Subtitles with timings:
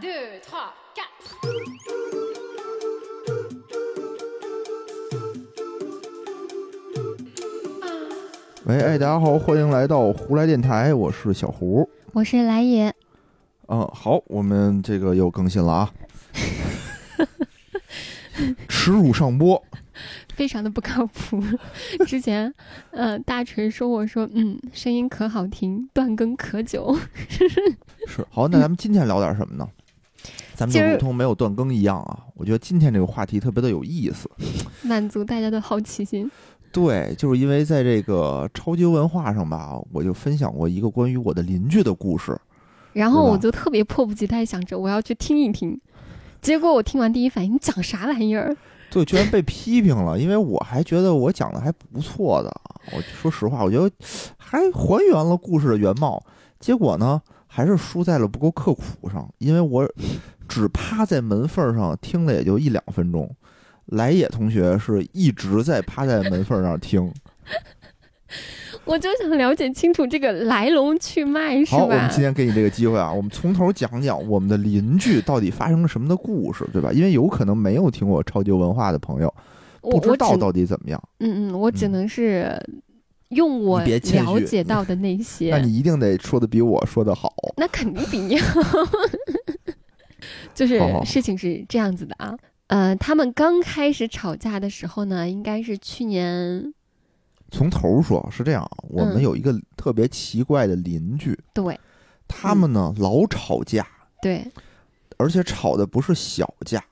[0.00, 1.06] deux, trois, quatre.
[8.66, 11.88] 喂，哎，大家好，欢迎来到胡来电台，我是小胡。
[12.12, 12.94] 我是来也，
[13.68, 15.90] 嗯，好，我们这个又更新了啊，
[18.68, 19.62] 耻辱上播。
[20.36, 21.42] 非常的不靠谱。
[22.06, 22.52] 之前，
[22.90, 26.94] 呃，大锤说我说，嗯，声音可好听，断更可久。
[28.06, 29.66] 是，好，那咱们今天聊点什么呢？
[30.56, 34.30] 咱们如同没有断更一样啊，我觉得今天这个话题特别的有意思。
[34.82, 36.30] 满足大家的好奇心。
[36.72, 42.38] 对，就是因为在这个超级文化上吧，我就分享过一个关于我的邻居的故事。
[42.92, 45.78] 然后我就特别迫不及待想着我要去听一听，
[46.40, 48.56] 结果我听完第一反应，你讲啥玩意儿？
[48.90, 52.76] 对，居然被批评了，因为我还觉得我讲的还不错的啊。
[52.92, 53.90] 我说实话，我觉得
[54.36, 56.22] 还还原了故事的原貌，
[56.60, 59.28] 结果呢，还是输在了不够刻苦上。
[59.38, 59.86] 因为我
[60.48, 63.30] 只趴在门缝上听了也就一两分钟，
[63.86, 67.12] 来也同学是一直在趴在门缝上听。
[68.84, 72.22] 我就想了解清楚这个来龙去脉，是好，我们吧今？
[72.22, 76.92] 天给你这个机会啊，我们从头讲讲我们的邻居到底发生了什么的故事，对吧？
[76.92, 79.34] 因为有可能没有听过超级文化的朋友，
[79.80, 81.02] 不知道到底怎么样。
[81.18, 82.64] 嗯嗯，我只嗯能是
[83.30, 85.50] 用我了解到的那些。
[85.54, 87.32] 那你一定得说的比我说的好。
[87.56, 88.60] 那肯定比你好。
[90.56, 96.74] 就是事情是这样子的啊，呃，他们刚开始吵架的时候呢，应该是去年
[97.52, 101.78] 从头说，是这样，我们嗯有一个特别奇怪的邻居，对。
[102.28, 103.86] 他们呢老吵架，
[104.20, 104.44] 对，
[105.16, 106.84] 而且吵的不是小架，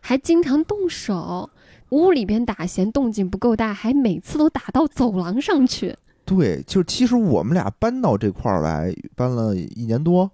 [0.00, 1.50] 还经常动手，
[1.90, 5.94] 屋里边打嫌动静不够大，还每次都打到走廊上去。
[6.24, 10.30] 对，就是其实我们俩搬到这块儿来，搬了一年多，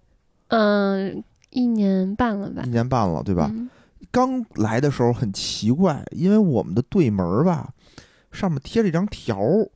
[0.49, 3.51] 嗯、一年半了吧一，年半了，对吧？
[3.55, 3.69] 嗯
[4.11, 7.69] 刚来的时候很奇怪，因为我们的对门儿吧，
[8.33, 9.69] 上面贴着一张条儿，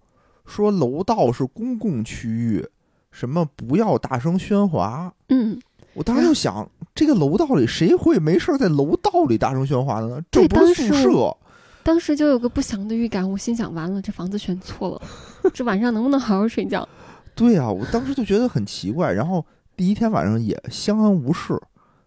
[0.46, 2.66] 说楼道是公共区域，
[3.10, 5.12] 什么不要大声喧哗。
[5.28, 5.60] 嗯，
[5.92, 10.22] 我当时就想，这个楼道里谁会没事在楼道里大声喧哗的呢？
[10.30, 11.36] 这不是宿舍。
[11.82, 16.88] 当时就有个不祥的预感，我心想，完了，这房子选错了，这晚上能不能好好睡觉？
[17.34, 19.12] 对啊，我当时就觉得很奇怪。
[19.12, 19.44] 然后
[19.76, 21.60] 第一天晚上也相安无事，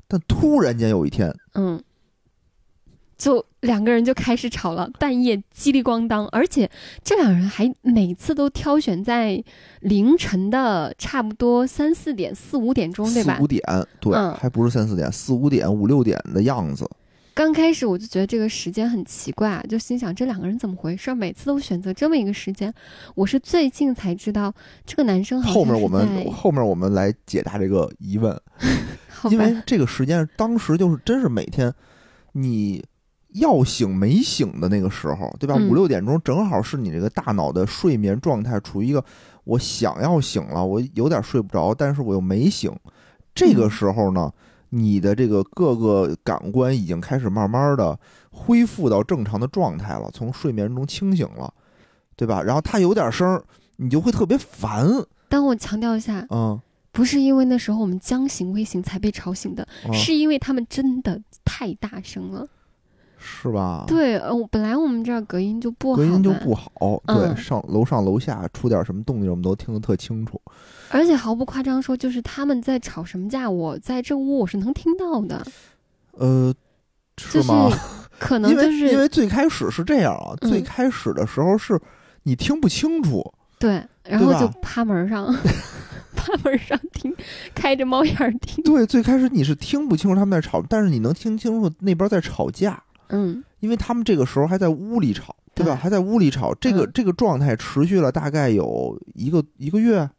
[0.07, 1.81] 但突然间有一天，嗯，
[3.17, 6.69] 就两个人就开始吵了，半夜叽里咣当，而且
[7.03, 9.43] 这两人还每次都挑选在
[9.81, 13.47] 凌晨的差不多三四点、四五点钟，对吧四五？
[13.47, 13.61] 点，
[13.99, 16.89] 对，嗯还不是三四点，四五点、五六点的样子。
[17.35, 21.13] 刚开始我就觉得这个时间很奇怪啊，就心想这两个人怎么回事？
[21.13, 22.73] 每次都选择这么一个时间。
[23.13, 24.53] 我是最近才知道，
[24.85, 28.41] 这个男生好像后面我们后面我们来解答这个疑问，
[29.29, 31.73] 因为这个时间当时就是真是每天
[32.31, 32.81] 你
[33.33, 35.55] 要醒没醒的那个时候，对吧？
[35.57, 39.03] 嗯五六点钟正好是你这个大脑的睡眠状态处于一个
[39.43, 42.73] 我想要醒了，我有点睡不着，但是我又没醒。
[43.33, 44.31] 这个嗯时候呢，
[44.69, 47.97] 你的这个各个感官已经开始慢慢的
[48.31, 51.53] 恢复到正常的状态了，从睡眠中清醒了，
[52.15, 52.41] 对吧？
[52.41, 53.43] 然后他有点声儿，
[53.77, 54.87] 你就会特别烦，
[55.29, 56.59] 但我强调一下，嗯。
[56.91, 62.47] 不是因为那时候我们将醒未醒才被吵醒的，嗯是因为他们真的太大声了。
[63.17, 64.17] 是吧？，对，
[64.49, 66.55] 本来我们这儿隔音就不好，隔音就不。
[66.55, 66.71] 好。
[67.05, 70.39] 对，嗯上楼上楼下出点什么动静，我们都听得特清楚。
[70.95, 75.45] 而且毫不夸张说，就是他们在吵什么架，我在这屋我是能听到的，
[76.13, 76.53] 呃，
[77.17, 77.69] 就是吗？
[78.17, 81.77] 可能就是因为最开始是这样啊，嗯最开始的时候是
[82.23, 83.21] 你听不清楚，
[83.59, 85.25] 对，然后就趴门上，
[86.15, 87.13] 趴门上听，
[87.53, 88.63] 开着猫眼儿听。
[88.63, 95.73] 对，最开始你是听不清楚他们在吵，但是你能听清楚那边在吵架，嗯，因为他们这个时候还在屋里吵，对吧？
[95.73, 100.09] 对还在屋里吵，这个、嗯这个状态持续了大概有一个一个月，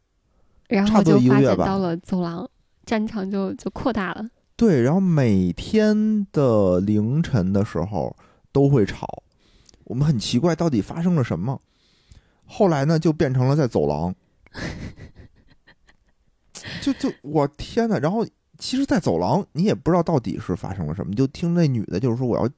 [0.69, 2.49] 然后就发展到了走廊，
[2.85, 4.29] 战场就就扩大了。
[4.57, 8.17] 对，然后每天的凌晨的时候
[8.53, 9.23] 都会吵，
[9.85, 11.61] 我们很奇怪到底发生了什么。
[12.47, 14.15] 后来呢，就变成了在走廊，
[16.81, 18.27] 就就我天呐，然后
[18.57, 22.49] 其实，在走廊你也不知道到底是发生了什么，你就听那女的就是说我要，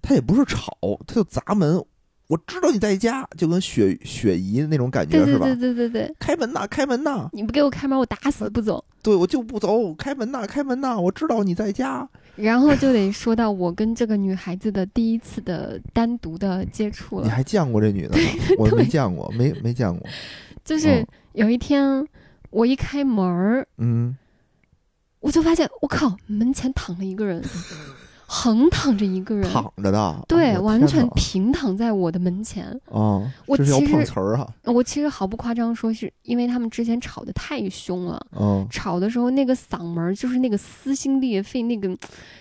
[0.00, 0.76] 她也不是吵，
[1.06, 1.84] 她就砸门。
[2.30, 5.46] 我知道你在家，就跟雪雪姨那种感觉是吧？
[5.46, 7.28] 对对对对开门呐，开门呐！
[7.32, 8.82] 你不给我开门，我打死不走。
[9.02, 10.96] 对我就不走，开门呐，开门呐！
[10.96, 12.08] 我知道你在家。
[12.36, 18.22] 然后就得说到我跟这个女孩子的第一次的单独的接触了，你还见过这女的吗？
[18.58, 20.08] 我没见过，没没见过。
[20.64, 22.06] 就是有一天
[22.50, 24.16] 我一开门儿，嗯
[25.18, 27.42] 我就发现我靠，门前躺了一个人，
[28.32, 32.64] 横躺着一个人，躺着的，对，哦完全平躺在我的门前。
[32.86, 38.24] 哪哦，我其实碰瓷儿啊，我其实毫不夸张说，是因为他们之前吵得太凶了。
[38.38, 41.90] 嗯吵的时候，那个嗓门儿就是那个撕心裂肺、那个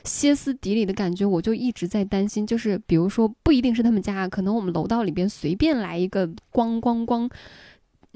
[0.03, 2.45] 歇斯底里的感觉，我就一直在担心。
[2.45, 7.27] 就是比如说，不一定是他们家，可能我们楼道里边随便来一个咣咣咣，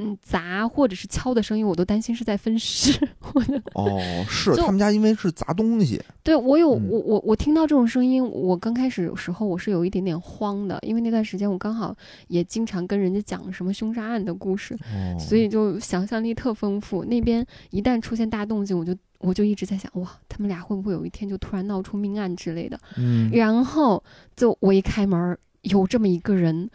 [0.04, 2.92] 嗯，砸或者是敲的声音，我都担心是在分尸。
[3.34, 11.96] 我的哦，是他们家因为是砸东西，对我有嗯我我我听到这种声音，我刚开始时候我是有一点点慌的，因为那段时间我刚好
[12.28, 17.04] 也经常跟人家讲什么凶杀案的故事，哦，所以就想象力特丰富。
[17.06, 22.80] 那边一旦出现大动静，我就我就一直在想，哇，他们俩会不会有一天就突然闹出命案之类的？
[22.98, 24.04] 嗯，然后
[24.36, 26.70] 就我一开门，有这么一个人，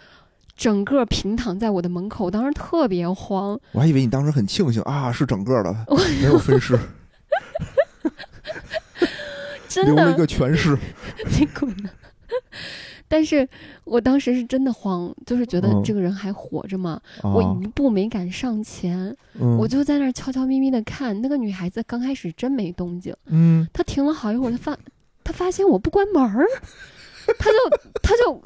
[0.59, 3.59] 整个平躺在我的门口，当时特别慌。
[3.73, 5.73] 我还以为你当时很庆幸啊，是整个的，
[6.21, 6.77] 没有分尸，
[9.69, 10.77] 真留了一，个全尸，
[11.39, 11.91] 你滚呢！
[13.11, 13.49] 但是
[13.85, 17.01] 我当时是真的慌，就是觉得嗯这个人还活着嘛？
[17.23, 21.19] 我哦一步没敢上前，嗯我就在那儿悄悄咪咪的看。
[21.23, 24.77] 那个女孩子刚开始真没动静，嗯她停了好一会儿，她发
[25.25, 26.45] 她发现我不关门儿，
[27.39, 27.57] 她就
[28.03, 28.43] 她就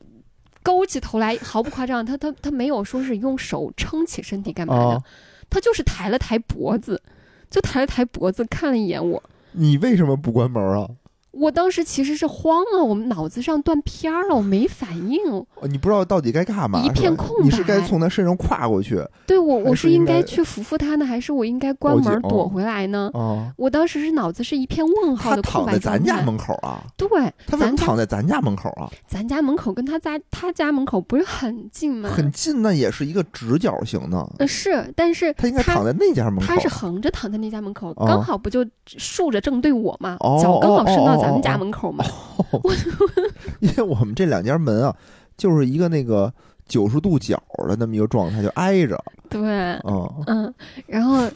[0.62, 5.04] 勾起头来，毫不夸张，他他他没有说是用手撑起身体干嘛的，哦
[5.50, 7.02] 她就是抬了抬脖子，
[7.50, 9.22] 就抬了抬脖子看了一眼我。
[9.52, 10.88] 你为什么不关门啊？
[11.32, 15.18] 我当时其实是慌了，我们脑子上断片儿了，我没反应。
[15.32, 23.10] 哦你不知道到底该干嘛，一片空你是该从他身上跨过去对我，我是应该该去扶扶他呢，还是我应该关门躲回来呢？
[23.14, 23.52] 啊？
[23.56, 25.78] 我当时是脑子是一片问号他的空躺在。
[25.78, 26.82] 咱家门口啊？
[26.96, 27.08] 对，
[27.46, 28.90] 他为什么躺在咱家门口啊？
[29.06, 32.10] 咱家门口跟他家他家门口不是很近吗？
[32.12, 36.46] 很近，那也是一个直角形的，呃是，但是他应该躺在那家门口。
[36.46, 42.04] 他是横着躺在那家门口，哦刚好不就竖着正对我吗，哦脚刚好伸到咱们家门口嘛。
[43.60, 44.96] 因为我们这两家门啊，
[45.36, 46.32] 就是一个那个
[46.66, 49.02] 九十度角的那么一个状态，就挨着。
[49.28, 49.40] 对，
[49.84, 50.54] 嗯，嗯，
[50.86, 51.30] 然后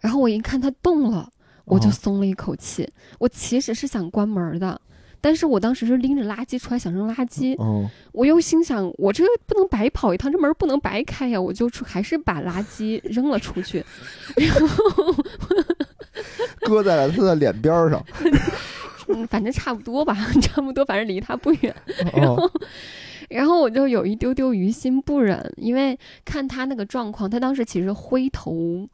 [0.00, 1.28] 然后我一看他动了，
[1.64, 2.88] 我就哦松了一口气。
[3.18, 4.80] 我其实是想关门的。
[5.20, 13.84] 但是我当时是拎着垃圾出来想扔垃圾，嗯，我又心想，我这不能白跑一趟，这门不能白开呀，我就出还是把垃圾扔了出去，
[14.36, 15.12] 然后
[16.60, 18.00] 搁在了他的脸边儿上。
[19.08, 21.74] 嗯，反正差不多吧， 差不多，反正离他不远。
[22.22, 22.50] 哦
[23.30, 28.88] 然后我就有一丢丢于心不忍，因为看他那个状况，他当时其实灰头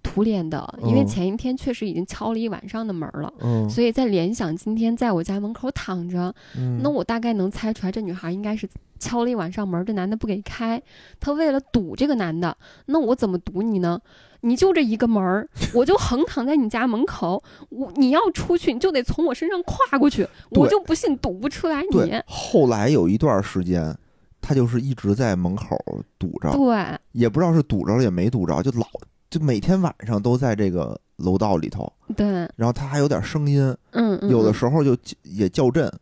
[0.00, 3.32] 土脸的，因为嗯前一天确实已经敲了一晚上的门了。
[3.40, 8.68] 嗯，所以在联想今天在我家门口躺着，嗯那我大概能猜出来，这女孩应该是
[9.00, 10.80] 敲了一晚上门，这男的不给开，
[11.18, 12.56] 她为了堵这个男的，
[12.86, 14.00] 那我怎么堵你呢？
[14.42, 22.12] 你就这一个门儿，我就横躺在你家门口，我你要出去，你就得从我身上跨过去，我就不信堵不出来你。
[22.26, 23.96] 后来有一段时间，
[24.40, 25.76] 他就是一直在门口
[26.18, 28.86] 堵着，对也不知道是堵着了也没堵着，就老
[29.28, 32.26] 就每天晚上都在这个楼道里头，对，
[32.56, 33.62] 然后他还有点声音，
[33.92, 35.92] 嗯嗯，有的嗯时候就也叫阵，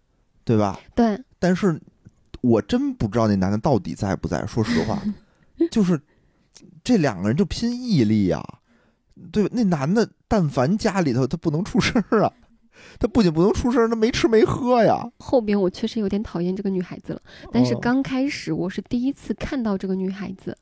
[0.44, 0.78] 对吧？
[0.94, 1.78] 对，但是
[2.40, 4.46] 我真不知道那男的到底在不在。
[4.46, 5.02] 说实话，
[5.70, 6.00] 就是
[6.82, 8.42] 这两个人就拼毅力呀、
[9.32, 9.50] 对吧？
[9.52, 12.32] 那男的但凡家里头他不能出声儿啊，
[12.98, 15.10] 他不仅不能出声儿，他没吃没喝呀。
[15.18, 17.20] 后边我确实有点讨厌这个女孩子了，
[17.52, 20.56] 但是哦刚开始我是第一次看到这个女孩子，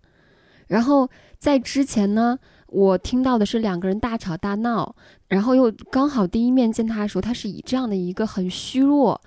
[0.67, 2.39] 然后在之前呢，
[2.69, 4.97] 我听到的是两个人大吵大闹，
[5.29, 9.21] 然后又刚好第一面见他的时候，他是以这样的一个很虚弱。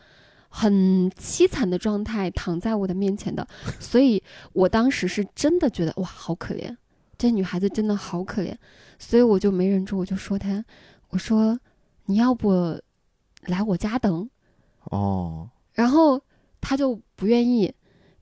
[0.50, 3.48] 很凄惨的状态躺在我的面前的，
[3.80, 6.76] 所以我当时是真的觉得哇，好可怜，
[7.18, 8.54] 这女孩子真的好可怜，
[8.98, 10.66] 所以我就没忍住，我就说她，
[11.10, 11.58] 我说
[12.06, 12.78] 你要不
[13.46, 14.30] 来我家等，
[14.86, 16.20] 哦，然后
[16.60, 17.74] 她就不愿意，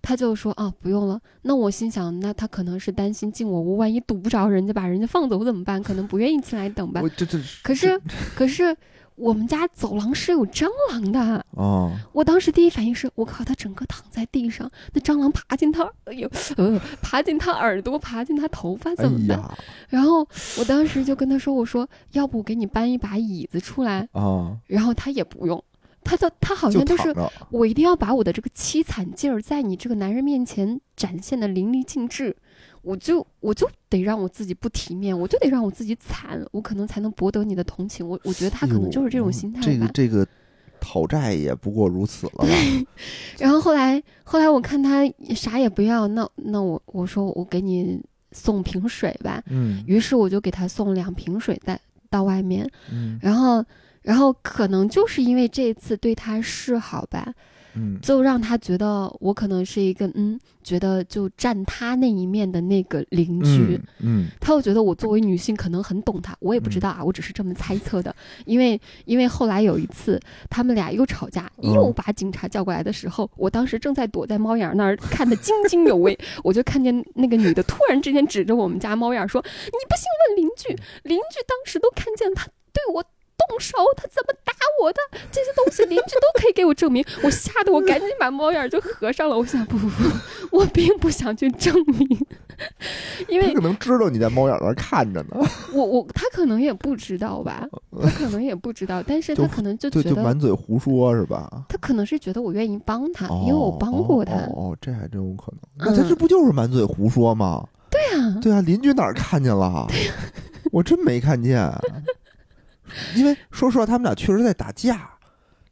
[0.01, 1.19] 她就说啊不用了。
[1.43, 5.81] 那我心想，那她可能是担心进我屋，万一堵不着人家，把人家放走怎么办？
[5.81, 7.09] 可能不愿意进来等吧我。
[7.09, 7.99] 这这可是，
[8.35, 8.75] 可是
[9.17, 11.43] 我们家走廊是有蟑螂的。
[11.51, 19.37] 哦，我当时第一反应是，我靠，他整个躺在地上，那蟑螂爬进他，哎呦， 呃，爬进他耳朵，爬进他头发，哎怎么办？
[19.39, 19.57] 呀
[19.89, 20.19] 然后
[20.59, 24.07] 我当时就跟他说，我说，要不我给你搬一把椅子出来？
[24.11, 25.61] 啊，然后他也不用，
[26.03, 27.13] 他的他好像就是。
[27.49, 32.35] 我一定要把我的这个凄惨劲儿在你这个男人面前展现的淋漓尽致，
[32.87, 38.07] 我就我就得让我自己不体面，我就得让我自己惨，我可能才能博得你的同情。
[38.07, 39.67] 我我觉得他可能就是这种心态吧。
[39.67, 40.27] 哎这个这个
[40.79, 42.47] 讨债也不过如此了吧？
[43.37, 45.03] 然后后来后来我看他
[45.35, 48.01] 啥也不要，那那我我说我给你
[48.31, 51.79] 送瓶水吧，嗯于是我就给他送两瓶水带
[52.09, 53.63] 到外面，嗯然后。
[54.03, 57.33] 然后可能就是因为这次对他示好吧，
[57.77, 63.75] 嗯就让他觉得我可能是一个嗯，觉得就站他那一面的那个邻居。
[63.75, 68.15] 嗯嗯他又觉得我作为女性可能很懂他，我也不知道啊，我只是这么猜测的。
[68.45, 70.19] 因为因为后来有一次
[70.49, 80.69] 他们俩又吵架，嗯又把警察叫过来的时候，我当时正在躲在猫眼儿那儿看得津津有味， 我就看见那个女的突然之间指着我们家猫眼儿说：“你不信问邻居。”
[81.03, 83.03] 邻居当时都看见他对我。
[83.37, 84.99] 动手，他怎么打我的？
[85.31, 87.03] 这些东西邻居都可以给我证明。
[87.23, 89.37] 我吓得我赶紧把猫眼儿就合上了。
[89.37, 92.25] 我想，不不不，我并不想去证明，
[93.27, 95.37] 因为他可能知道你在猫眼那儿看着呢，
[95.73, 97.67] 我我他可能也不知道吧，
[98.01, 101.65] 他可能也不知道，但是他可能就觉得满嘴胡说是吧？
[101.69, 104.33] 他可能是觉得我愿意帮他，哦因为我帮过他。
[104.33, 105.59] 哦哦，哦这还真有可能。
[105.77, 107.63] 那他嗯这不就是满嘴胡说吗？
[107.89, 109.87] 对啊，对啊，邻居哪儿看见了？
[110.71, 111.71] 我真没看见。
[113.15, 115.09] 因为说实话，他们俩确实在打架，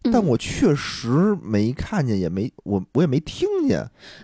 [0.04, 3.84] 嗯但我确实没看见，也没我我也没听见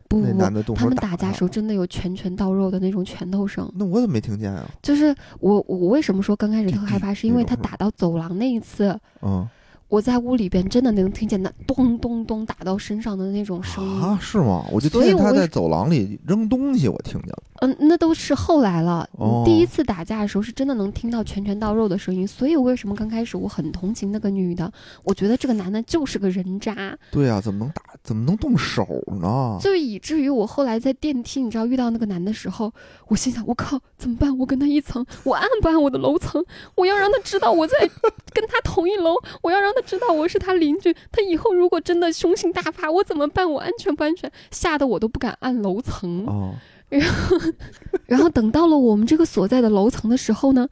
[0.10, 3.68] 那男的动手他们打架他时候真的有拳拳到肉的那种拳头声。
[3.76, 4.70] 那我怎么没听见啊？
[4.84, 9.48] 就是我我为什么说刚开始特害怕，是因为他打到走廊那一次，嗯
[9.88, 14.02] 我在屋里边真的能听见那咚咚咚打到身上的那种声音。
[14.02, 14.66] 啊，是吗？
[14.72, 17.44] 我就听见他在走廊里扔东西，我听见了。
[17.62, 19.08] 嗯，那都是后来了。
[19.14, 24.72] 哦第一次打架的时候是真的能听到拳拳到肉的声音，所以为什么刚开始我很同情那个女的？
[25.04, 27.82] 我觉得这个男的就是个人渣，对啊，怎么能打？
[28.04, 28.86] 怎么能动手
[29.22, 29.58] 呢？
[29.62, 32.74] 就以至于我后来在电梯，你知道遇到那个男的时候，
[33.08, 34.36] 我心想：我靠，怎么办？
[34.40, 36.44] 我跟他一层，我按不按我的楼层？
[36.76, 37.76] 我要让他知道我在
[38.34, 40.92] 跟他同一楼，我要让他知道我是他邻居。
[41.12, 43.50] 他以后如果真的凶性大发，我怎么办？
[43.50, 44.32] 我安全不安全？
[44.50, 46.26] 吓得我都不敢按楼层。
[46.26, 46.56] 哦，
[47.00, 47.38] 然后
[48.06, 50.68] 然后等到了我们这个所在的楼层的时候呢，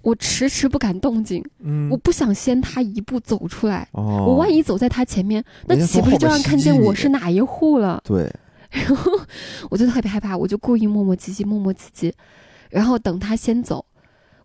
[0.00, 1.90] 我迟迟不敢动静，嗯。
[1.90, 3.86] 我，不想先他一步走出来。
[3.92, 8.02] 哦，我万一走在他前面，那岂不是就让看见我是哪一户了？
[8.04, 8.32] 对，
[8.70, 9.12] 然后
[9.68, 12.12] 我就特别害怕，我就故意磨磨唧唧，磨磨唧唧，
[12.70, 13.84] 然后等他先走，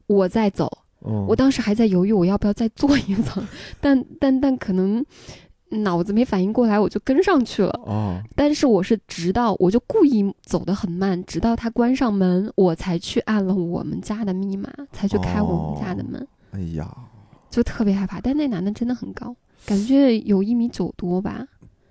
[0.07, 0.79] 我再走。
[1.05, 3.45] 嗯，我当时还在犹豫我要不要再做一层，
[3.79, 5.05] 但但但可能
[5.82, 7.72] 脑子没反应过来，我就跟上去了。
[7.86, 16.89] 哦，但是我是直到我就故意走得很慢，直到他关上门，我才去按了我们家的密码，才去开我们家的门，哎呀，
[17.50, 18.22] 就特别害怕。
[18.22, 21.46] 但那男的真的很高，感觉有一米九多吧，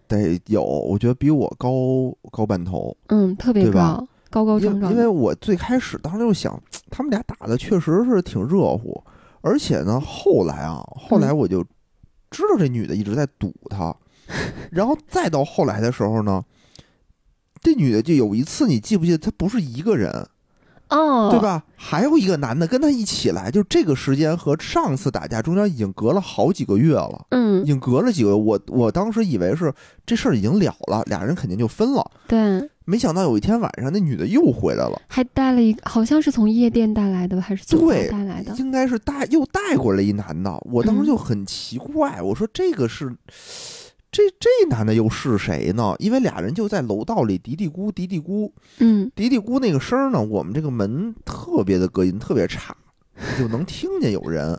[0.09, 2.97] 得有，我觉得比我高高半头。
[3.09, 4.97] 嗯，特别高，高高因壮壮的。
[4.97, 6.61] 因为我最开始当时就想，
[6.91, 9.03] 他们俩打的确实是挺热乎，
[9.41, 11.65] 而且呢，后来啊，后来嗯我就
[12.33, 13.95] 知道这女的一直在堵他，
[14.73, 16.43] 然后再到后来的时候呢，
[17.61, 20.27] 这女的就有一次，你记不记得，她不是一个人，
[20.89, 21.39] 哦，对？
[21.39, 21.63] 吧？
[21.77, 27.27] 还有一个男的跟她一起来，就这个时间和上次打架中间已经隔了好几个月了。
[27.31, 29.73] 嗯已嗯，经隔了几个月，我我当时以为是
[30.07, 32.11] 这事儿已经了了，俩人肯定就分了。
[32.27, 32.39] 对，
[32.85, 38.55] 没想到有一天晚上，那女的又回来了，还带了一个，好像是从夜店带来的吧，还是酒吧对带来的？
[38.57, 40.57] 应该是带又带过来一男的。
[40.63, 43.15] 我当时嗯就很奇怪，我说这个是
[44.11, 45.95] 这这男的又是谁呢？
[45.99, 52.77] 因为俩人就在楼道里嘀嘀咕嘀嘀咕嗯嘀嘀咕，那个声儿呢，我们这个门特别的隔音，特别差，
[53.39, 54.59] 就能听见有人。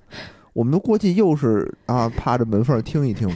[0.54, 3.28] 我们都过去又是啊，趴着门缝听一听。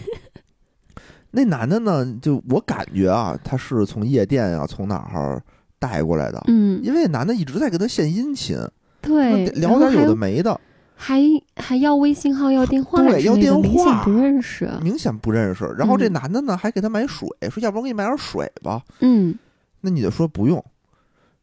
[1.38, 5.40] 那男的呢，就我感觉啊，他是从夜店啊，从哪儿
[5.78, 8.58] 带过来的，嗯，因为男的一直在跟他献殷勤，
[9.02, 10.60] 对，聊点有的没的，
[10.96, 11.22] 还
[11.56, 14.72] 还要微信号、要电话对要电话，明显话不认识。
[14.82, 15.64] 明显不认识。
[15.78, 18.82] 然后这嗯男的呢，还给他买水，说要不然我给你买点水吧。
[19.02, 19.38] 嗯
[19.82, 20.64] 那女的说不用。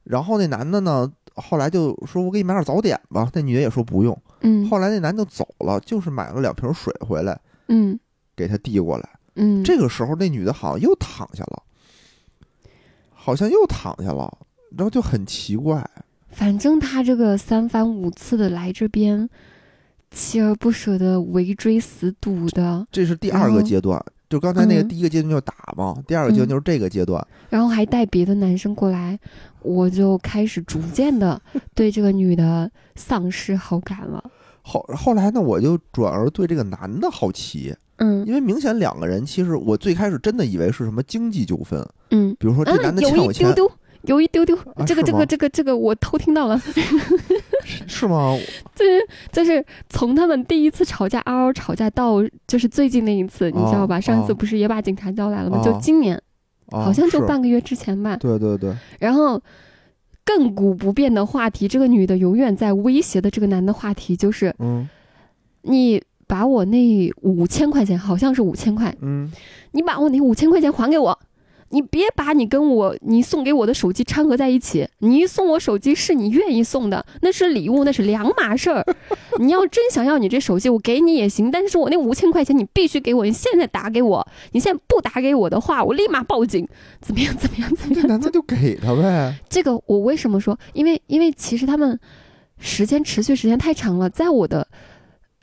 [0.03, 3.31] 然后那男的呢，后来就说我给你买点早点吧。
[3.33, 4.21] 那女的也说不用。
[4.41, 7.97] 嗯后来那男的走了，就是买了两瓶水回来嗯
[8.35, 9.09] 给他递过来。
[9.37, 11.63] 嗯，这个时候那女的好像又躺下了，
[13.13, 14.39] 好像又躺下了，
[14.77, 15.89] 然后就很奇怪。
[16.31, 19.29] 反正他这个三番五次的来这边，
[20.13, 27.25] 锲而不舍的围追死堵的，这是第二个阶段，就刚才那个嗯第一个阶段就是打嘛，第二个阶段嗯就是这个阶段。
[27.51, 29.19] 然后还带别的男生过来，
[29.63, 31.41] 我就开始逐渐的
[31.75, 34.23] 对这个女的丧失好感了。
[34.63, 43.73] 后后来呢，我就转而对这个男的好奇，嗯因为明显两个人其实我最开始真的以为是什么经济纠纷，嗯比如说这男嗯，的有欠我钱，一丢丢，
[44.07, 46.59] 有一丢丢，啊这个这个这个这个我偷听到了。
[47.65, 48.37] 是是吗？
[48.75, 49.01] 就是
[49.33, 53.97] 就是从他们第一次吵架嗷嗷吵架到就是最近那一次，你知道吧？
[53.97, 55.59] 哦上次哦不是也把警察叫来了吗？
[55.61, 56.15] 哦就今年，
[56.67, 58.17] 啊好像就半个月之前吧。
[58.17, 59.41] 对对对，然后
[60.27, 64.87] 亘古不变的话题，这个女的永远在威胁的这个男的话题就是嗯
[65.63, 69.31] 你把我那五千块钱，好像是五千块，嗯，
[69.73, 71.19] 你把我那五千块钱还给我。
[71.71, 74.87] 你别把你跟我你送给我的手机掺和在一起。
[75.01, 78.85] 你送我手机是你愿意送的，那是礼物，那是两码事儿。
[79.41, 84.25] 你要真想要你这手机，我给你也行，但是我那五千块钱你必须给我，你现在打给我。
[84.53, 86.69] 你现在不打给我的话，我立马报警。
[87.01, 87.35] 怎么样？
[87.37, 87.69] 怎么样？
[87.75, 88.03] 怎么样？
[88.03, 89.35] 这男的就给他呗。
[89.49, 90.57] 这个我为什么说？
[90.75, 91.99] 因为因为其实他们
[92.59, 94.69] 时间持续时间太长了，在我的。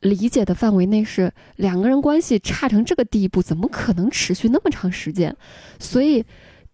[0.02, 5.36] 理解的范围内是两个人关系差成这个地步，怎么可能持续那么长时间？
[5.80, 6.24] 所以，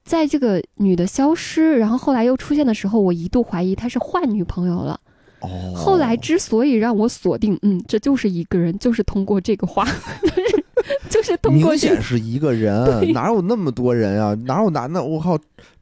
[0.04, 5.00] 在这个女的消失，然后后来又出现的时候，我一度怀疑她是换女朋友了。
[5.42, 9.92] 哦，后来之所以让我锁定，嗯，这就是一个人，就是通过这个话，就
[10.42, 10.64] 是
[11.10, 14.34] 就是通过明显是一个人，哪有那么多人啊？
[14.46, 15.04] 哪有男的？
[15.04, 15.38] 我靠，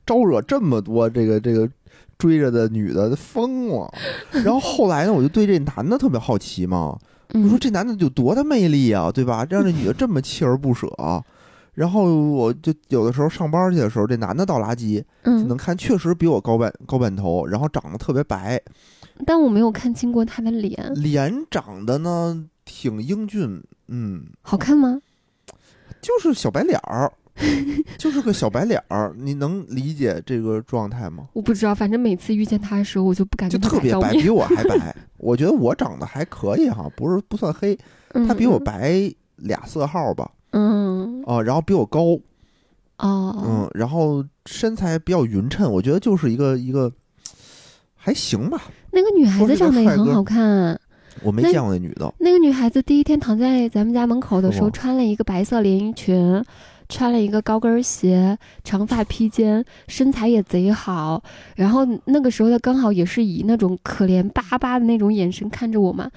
[0.06, 1.70] 招惹这么多这个这个
[2.18, 3.94] 追着的女的，疯了。
[4.32, 6.98] 然后后来呢，我就对这男的特别好奇嘛。
[7.34, 9.46] 我说这男的有多大魅力啊，对吧？
[9.50, 10.88] 让这女的这么锲而不舍。
[11.74, 18.62] 然后我就有的时候上班去的时候，这男的倒垃圾，嗯，能看确实比我高半高半头，然后长得特别白。
[19.26, 20.94] 但我没有看清过他的脸。
[20.96, 24.24] 脸长得呢挺英俊，嗯。
[24.42, 25.02] 好看吗？
[26.02, 27.12] 就是小白脸儿。
[27.98, 31.28] 就是个小白脸儿，你能理解这个状态吗？
[31.34, 34.96] 我不知道，反正每次遇见他的时候，我就不敢就特别白，比我还白。
[35.18, 37.78] 我觉得我长得还可以哈，不是不算黑，
[38.28, 40.32] 他比我白俩色号吧。
[40.52, 41.22] 嗯。
[41.26, 42.18] 哦，然后比我高。
[43.00, 43.44] 哦。
[43.46, 46.92] 嗯，然后身材比较匀称，我觉得就是一个一个
[47.96, 48.62] 还行吧。
[48.92, 50.80] 那个女孩子长得也很好看。
[51.22, 52.14] 我没见过那女的。
[52.18, 56.44] 那个女孩子第一天躺在咱们家门口的时候，穿了一个白色连衣裙。
[56.88, 61.24] 穿了一个高跟鞋，长发披肩，身材也贼好。
[61.56, 66.10] 然后那个时候他刚好也是以那种可怜巴巴的那种眼神看着我嘛，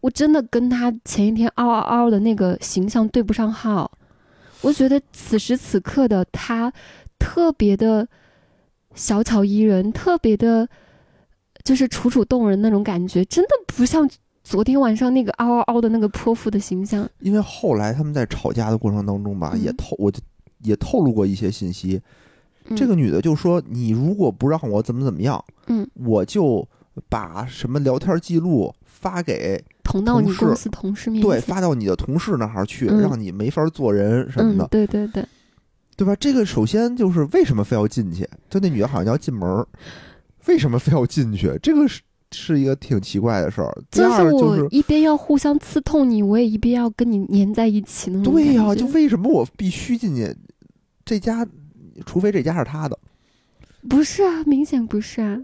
[0.00, 3.90] 我真的跟他前一天嗷嗷嗷的那个形象对不上号。
[4.60, 6.72] 我觉得此时此刻的他
[7.18, 8.08] 特别的
[8.94, 10.68] 小巧宜人，特别的，
[11.62, 14.08] 就是楚楚动人那种感觉，真的不像。
[14.44, 20.20] 昨天晚上那个嗷嗷嗷的那个泼妇的形象，因为后来他们在吵架的过程当中吧，也透我就
[20.62, 22.00] 也透露过一些信息。
[22.76, 26.66] 这个女的就说：“你如果不让我怎么怎么样，嗯，我就
[27.08, 34.68] 把什么聊天记录发给捅到你公司同事面前，对，发到你的同事那儿去，让你没法做人什么的。
[34.68, 35.26] 对对对，
[35.96, 36.14] 对吧？
[36.16, 38.28] 这个首先就是为什么非要进去？
[38.48, 39.66] 就那女的好像要进门，
[40.46, 41.58] 为什么非要进去？
[41.62, 42.02] 这个是。”
[42.36, 43.72] 是一个挺奇怪的事儿。
[43.90, 48.22] 就是我一边要互相刺痛你，我也一边要跟你粘在一起呢。
[48.24, 50.34] 对呀，就为什么我必须进去？
[51.04, 51.46] 这家，
[52.04, 52.98] 除非这家是他的。
[53.88, 55.40] 不是啊，明显不是啊。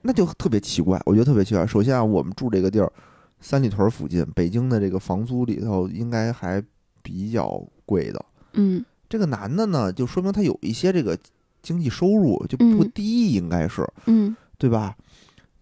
[0.00, 1.66] 那就特别奇怪，我觉得特别奇怪。
[1.66, 2.92] 首先啊，我们住这个地儿，
[3.40, 6.62] 三里屯附近，北京的这个房租里头应该还
[7.02, 8.24] 比较贵的。
[8.54, 8.84] 嗯。
[9.08, 11.16] 这个男的呢，就说明他有一些这个
[11.62, 13.86] 经济收入就不低，应该是。
[14.06, 14.34] 嗯。
[14.58, 14.96] 对吧？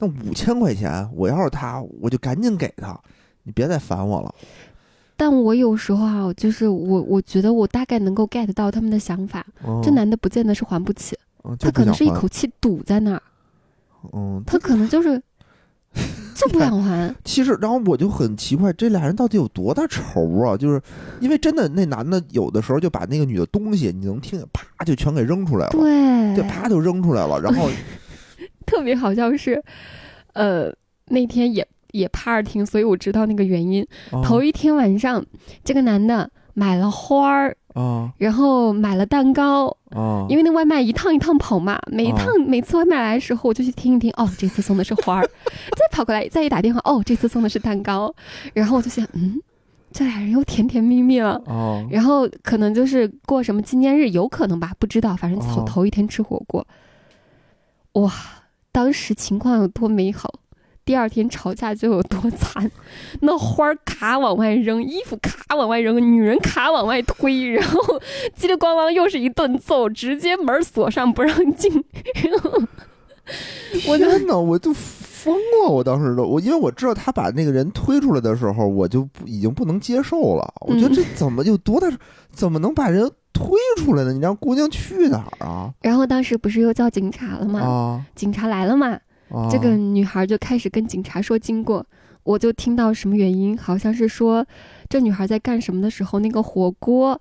[0.01, 2.99] 那五千块钱，我要是他，我就赶紧给他，
[3.43, 4.35] 你别再烦我了。
[5.15, 9.45] 但我有时候啊，就是我，我觉得我大概能够 get 到他们的想法。
[9.83, 11.15] 这男的不见得是还不起，
[11.59, 13.23] 他可能是一口气堵在那儿。
[14.15, 15.23] 嗯，他可能就是
[16.35, 17.15] 就不想还。
[17.23, 20.57] 其实，然后我就很奇怪，这俩人到底有多大仇啊？
[20.57, 20.81] 就是
[21.21, 25.73] 因为真的，那男的有的时候就把那个女的东西，你能听见，啪就全给扔出来了。
[25.73, 27.69] 对，就啪就扔出来了，然后。
[28.71, 29.61] 特别好笑是，
[30.35, 30.73] 呃，
[31.07, 33.85] 那天也也 party，所以我知道那个原因。
[34.23, 35.25] 头一天晚上，
[35.65, 45.27] 这个男的买了花儿啊，然后买了蛋糕哦，因为那外卖一趟一趟跑嘛，每一趟每次外卖来的时候，我就去听一听，哦，这次送的是花儿，
[45.77, 48.15] 再跑过来再一打电话，哦，这次送的是蛋糕，
[48.55, 49.41] 然后我就想，嗯，
[49.91, 56.65] 这俩人又甜甜蜜蜜了哦，然后可能就是过什么纪念日，有可能吧，不知道，反正头头一天吃火锅，
[57.95, 58.13] 哇。
[58.73, 60.33] 当时情况有多美好，
[60.85, 62.71] 第二天吵架就有多惨。
[63.21, 68.01] 那花儿卡往外扔，衣服卡往外扔，女人卡往外推， 然后
[68.39, 71.85] 叽里咣啷又是一顿揍，直接门锁上不让进。
[73.87, 75.69] 我天呐，我就疯了！
[75.69, 80.53] 我当时都我，因为我知道他把那个人推出来的时候，我就已经不能接受了。
[80.63, 81.89] 我觉得这怎么有多大，
[82.33, 83.09] 怎么能把人？
[83.33, 85.73] 推出来的，你让姑娘去哪儿啊？
[85.83, 87.61] 然后当时不是又叫警察了吗？
[87.61, 88.99] 啊，警察来了嘛？
[89.51, 91.87] 这个女孩就开始跟警察说经过，
[92.25, 94.45] 我就听到什么原因，好像是说
[94.89, 97.21] 这女孩在干什么的时候，那个火锅，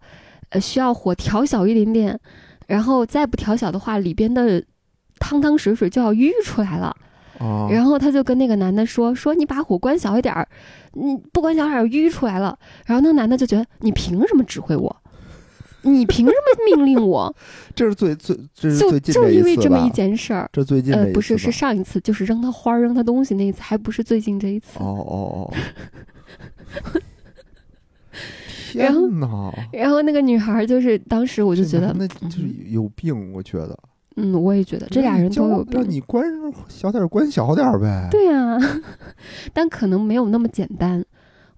[0.50, 2.20] 呃，需要火调小一点点，
[2.68, 4.64] 然后再不调小的话，里边的
[5.20, 6.96] 汤汤水水就要溢出来了。
[7.40, 10.46] 哦，然后他就跟那个男的说：“说你把火关小一点儿，
[10.94, 14.94] 你不关小点儿淤出来了。”然后那个男的就觉得你凭什么指挥我？
[15.84, 17.34] 你凭什么命令我？
[17.76, 24.80] 这是最最这是就最近就因为这么一件事儿，这最近不是，是上一次，就是扔他花儿、扔他东西那一次，还不是最近这一次。
[24.80, 25.16] 哦哦
[25.48, 25.54] 哦，
[28.72, 29.52] 天哪！
[29.72, 33.78] 然后那个女孩儿就是当时我就觉得，那就是有病，我觉得
[34.18, 35.90] 嗯，我也觉得这俩人都有病让。
[35.90, 36.24] 你关
[36.68, 38.08] 小点儿关小点儿呗。
[38.12, 38.58] 对呀、
[39.54, 41.04] 但可能没有那么简单。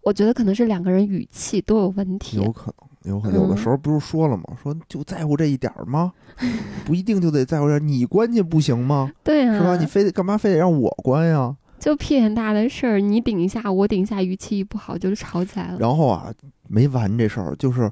[0.04, 2.38] 我觉得可能是两个人语气都有问题。
[2.38, 4.44] 有可能，有有的嗯时候不是说了吗？
[4.62, 6.14] 说就在乎这一点儿吗？
[6.86, 9.12] 不一定就得在乎这儿，你关去不行吗？
[9.24, 9.76] 对啊，是吧？
[9.78, 11.56] 你非得干嘛非得让我关呀？
[11.80, 15.78] 就屁眼大的事儿，你顶一下，我顶一下，语气一不好就吵起来了。
[15.80, 16.32] 然后啊，
[16.68, 17.92] 没完这事儿，就是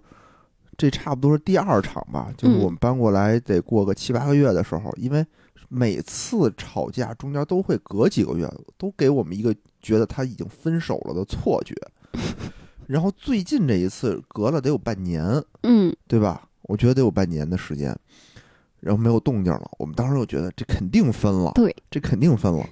[0.78, 5.26] 这差不多是第二场吧，就是嗯我们搬过来得过个七八个月的时候，因为
[5.70, 11.74] 每次吵架中间都会隔几个月，都给我们一个觉得他已经分手了的错觉。
[12.90, 15.24] 然后最近这一次隔了得有半年，
[15.62, 16.50] 嗯对吧？
[16.64, 17.96] 我觉得得有半年的时间，
[18.80, 19.70] 然后没有动静了。
[19.78, 22.68] 我们当时就觉得这肯定分了，对，这肯定分了。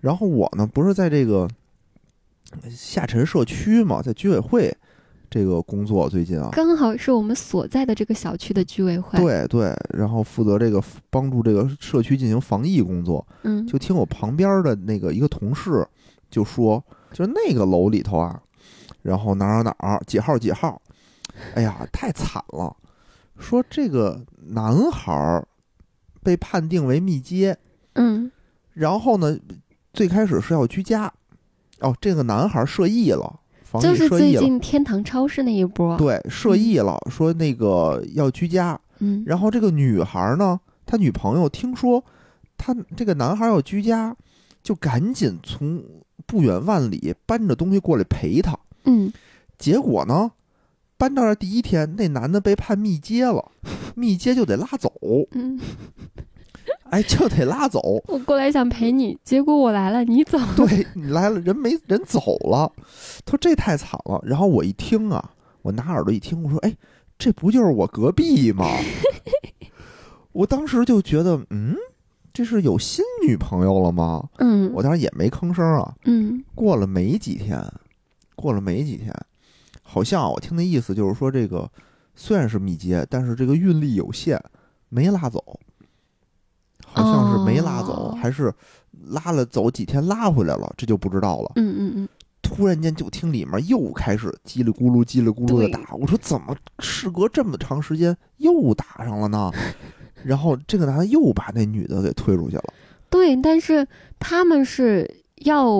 [0.00, 1.48] 然后我呢，不是在这个
[2.68, 4.76] 下沉社区嘛，在居委会
[5.30, 13.24] 这个工作最近啊，刚好是我们所在的这个小区的居委会。，对对，然后负责这个帮助这个社区进行防疫工作。
[13.44, 15.86] 嗯，就听我旁边的那个一个同事
[16.28, 18.42] 就说，就是那个楼里头啊，
[19.02, 20.80] 然后哪儿哪儿几号几号，
[21.54, 22.76] 哎呀，太惨了。
[23.38, 25.48] 说这个男孩儿
[26.22, 27.56] 被判定为密接，
[27.94, 28.30] 嗯
[28.74, 29.38] 然后呢，
[29.92, 31.12] 最开始是要居家，
[31.80, 42.04] 哦，这个男孩儿涉疫了，防就是最疫涉疫了，近天堂超市那一波。，对，涉疫了，说那个要居家，嗯，然后这个女孩呢，他女朋友听说
[42.58, 44.14] 他这个男孩要居家，
[44.62, 45.82] 就赶紧从
[46.26, 48.58] 不远万里搬着东西过来陪他。
[48.84, 49.12] 嗯，
[49.58, 50.32] 结果呢，
[50.96, 53.50] 搬到这第一天，那男的被判密接了，
[53.94, 54.92] 密接就得拉走，
[55.32, 55.58] 嗯，
[56.90, 58.02] 哎，就得拉走。
[58.08, 60.38] 我过来想陪你，结果我来了，你走。
[60.56, 62.72] 对你来了，人没人走了，
[63.24, 64.20] 他说这太惨了。
[64.24, 66.76] 然后我一听啊，我拿耳朵一听，我说，哎，
[67.18, 68.66] 这不就是我隔壁吗？
[70.32, 71.76] 我当时就觉得，嗯，
[72.32, 74.28] 这是有新女朋友了吗？
[74.38, 75.94] 嗯，我当时也没吭声啊。
[76.04, 77.60] 嗯过了没几天，
[78.40, 79.14] 过了没几天，
[79.82, 81.70] 好像啊我听那意思就是说，这个
[82.14, 84.42] 虽然是密接，但是这个运力有限，
[84.88, 85.60] 没拉走，
[86.86, 88.52] 好像是没拉走，哦还是
[89.08, 91.52] 拉了走几天拉回来了，这就不知道了。
[91.56, 92.08] 嗯嗯嗯，
[92.42, 99.50] 突然间就听里面又开始叽里咕噜叽里咕噜的打，我说怎么事隔这么长时间又打上了呢？
[100.24, 102.64] 然后这个男的又把那女的给推出去了。
[103.08, 103.86] 对，但是
[104.18, 105.70] 他们是要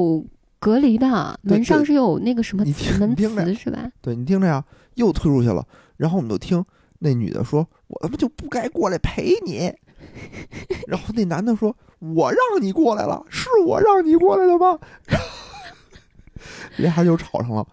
[0.61, 3.90] 隔离的，门上是有那个什么你词门听你听着词是吧？
[4.01, 4.62] 对你听着呀，
[4.94, 5.66] 又推出去了。
[5.96, 6.64] 然后我们就听
[7.01, 9.73] 那女的说：“我他妈就不该过来陪你。
[10.87, 14.79] ”然后那男的说：“我让你过来了，是我让你过来的吗？”
[16.79, 17.66] 俩人就吵上了。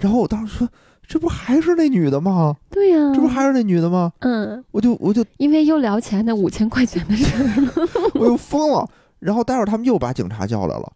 [0.00, 0.68] 然后我当时说
[1.06, 2.56] ：“这不还是那女的吗？
[2.70, 8.10] 对呀、这不还是那女的吗嗯，？”我就我就因为又聊起来那五千块钱的事儿。
[8.14, 8.88] 我又疯了。
[9.18, 10.92] 然后待会儿他们又把警察叫来了。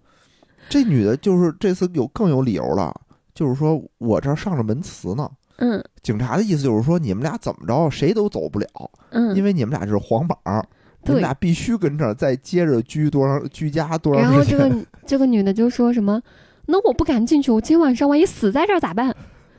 [0.68, 2.94] 这女的就是这次有更有理由了，
[3.34, 5.30] 就是说我这儿上着门磁呢。
[5.58, 8.66] 嗯警察的意思就是说，你们俩怎么着，谁都走不了，
[9.10, 10.62] 嗯，因为你们俩是黄榜儿，
[11.02, 14.58] 你们俩必须跟这儿再接着居多长居家多然后这。
[14.58, 16.20] 个这个女的就说什么
[16.66, 19.16] ：“那我不敢进去，我今天晚上万一死在这儿咋办？”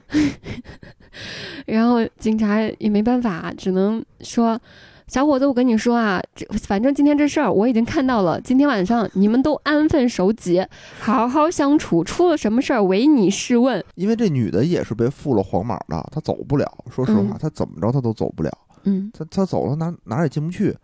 [1.65, 4.59] 然后警察也没办法，只能说
[5.07, 10.61] ：“小伙子，我跟你说啊，这反正今天这事儿我已经看到了，今天晚上你们都安分守己，
[10.99, 13.83] 好好相处，出了什么事儿唯你是问。
[13.95, 16.69] 因为这女的也是被附了黄码的，她走不了。
[16.91, 18.51] 说实话，嗯她怎么着她都走不了，”
[18.83, 20.75] 嗯她她走了哪哪也进不去。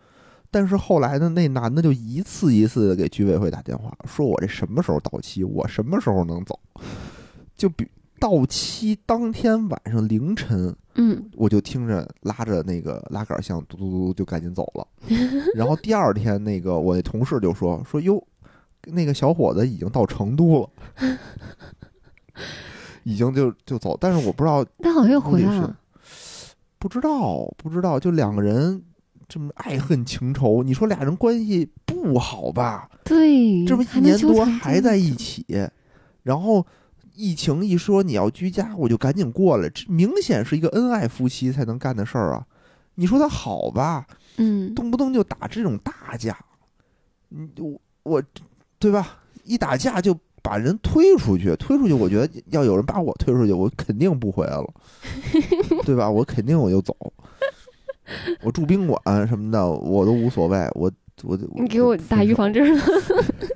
[0.50, 6.58] 但是后来呢，那男的就一次一次的给居委会打电话，说我这什么时候到期，我什么时候能走。
[7.56, 7.86] 就比
[8.24, 14.88] 到期当天晚上凌晨，嗯我就听着拉着那个拉杆箱嘟嘟嘟就赶紧走了。
[15.54, 18.26] 然后第二天，那个我那同事就说说哟，
[18.86, 20.70] 那个小伙子已经到成都了，
[23.04, 25.76] 已经就就走，但是我不知道但好像回来了。
[26.78, 28.82] 不知道不知道，就两个人
[29.28, 32.88] 这么爱恨情仇，你说俩人关系不好吧？
[33.04, 35.44] 对，这不一年多还在一起，
[36.22, 36.66] 然后
[37.14, 42.44] 疫情一说你要居家，我就赶紧过来，这明显是一个恩爱夫妻才能干的事儿啊！
[42.96, 46.36] 你说他好吧，嗯，动不动就打这种大架，
[47.30, 48.22] 嗯，我我
[48.78, 49.18] 对吧？
[49.44, 54.74] 一打架就把人推出去，推出去，我觉得要有人把我推出去，我肯定不回来了，
[55.84, 56.08] 对吧？
[56.10, 56.96] 我肯定我就走，
[58.42, 60.90] 我住宾馆什么的我都无所谓，我
[61.22, 62.84] 我你给我打预防针了。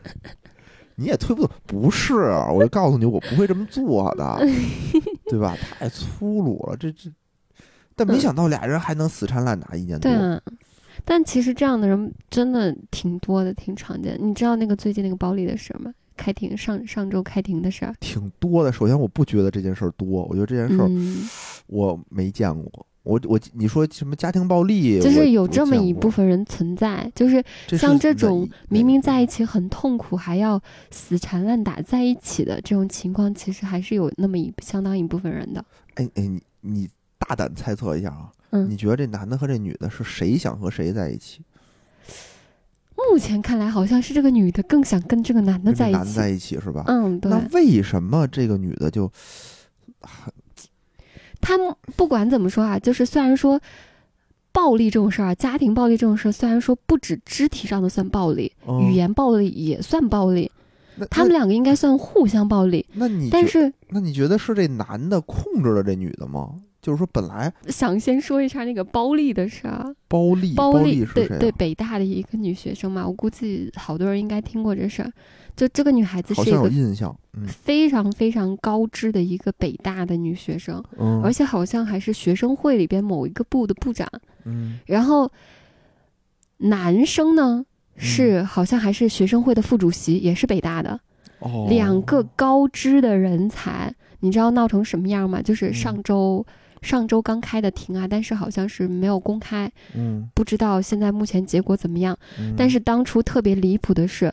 [0.98, 2.14] 你也推不动，不是，
[2.52, 4.38] 我就告诉你，我不会这么做的，
[5.30, 5.56] 对吧？
[5.78, 7.08] 太粗鲁了，这这，
[7.94, 10.42] 但没想到俩人还能死缠烂打一年多对，啊，
[11.04, 14.18] 但其实这样的人真的挺多的，挺常见。
[14.20, 15.94] 你知道那个最近那个包丽的事儿吗？
[16.16, 18.72] 开庭上上周开庭的事儿，挺多的。
[18.72, 21.28] 首先，我不觉得这件事儿多，我觉得这件事儿嗯，
[21.68, 22.84] 我没见过。
[23.08, 35.64] 我我你说什么家庭暴力，就是有这么一部分人存在，就是像这种明明在一起很痛苦，还要死缠烂打在一起的这种情况，其实还是有那么一相当一部分人的。
[35.94, 41.40] 哎哎，你你大胆猜测一下啊，嗯你觉得这男的和这女的是谁想和谁在一起？
[43.10, 45.98] 目前看来，好像是这个女的更想跟这个男的在一起。
[45.98, 46.84] 男在一起是吧？
[46.88, 49.10] 嗯，对那，为什么这个女的就
[51.48, 53.58] 他们不管怎么说啊，就是虽然说
[54.52, 60.52] 暴力这种事儿啊，家庭暴力这种事儿，虽然说不止肢体上的算暴力，嗯语言暴力也算暴力，
[60.96, 62.84] 那他们两个应该算互相暴力。
[62.92, 66.50] 那你觉但是那你觉得是这男的控制了这女的吗？
[66.80, 71.28] 就是说本来想先说一下那个包丽的事儿，包丽包丽是谁、啊？
[71.28, 75.12] 对对，北大的一个女学生嘛，我估计好多人应该听过这事儿。
[75.56, 84.08] 就这个女孩子是一个印象，嗯非常非常高知的一个北大的女学生，嗯，而且好像还是学生会里边某一个部的部长。
[84.44, 85.30] 嗯然后
[86.58, 87.64] 男生呢
[87.96, 91.00] 是好像还是学生会的副主席，也是北大的，
[91.40, 93.92] 哦，两个高知的人才。
[94.20, 95.40] 你知道闹成什么样吗？
[95.40, 96.44] 就是嗯上周、
[96.82, 102.16] 上周刚开的庭啊，但是好像是没有公开，嗯，不知道现在目前结果怎么样。
[102.38, 104.32] 嗯，但是当初特别离谱的是，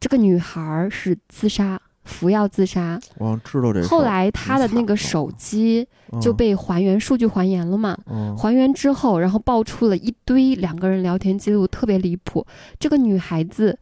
[0.00, 2.98] 这个女孩儿是自杀，服药自杀。
[3.18, 5.86] 我知道这，后来她的那个手机
[6.20, 7.98] 就嗯被还原，数据还原了嘛。
[8.06, 12.46] 嗯还原之后，然后爆出了一堆两个人聊天记录，特别离谱。
[12.78, 13.78] 这个女孩子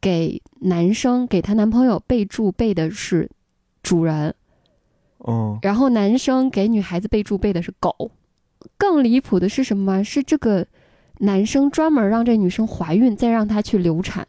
[0.00, 3.30] 给男生给她男朋友备注备的是
[3.82, 4.34] 主人，
[5.26, 8.10] 嗯然后男生给女孩子备注备的是狗。
[8.76, 10.02] 更离谱的是什么？
[10.04, 10.66] 是这个
[11.18, 14.26] 男生专门让这女生怀孕，再让她去流产，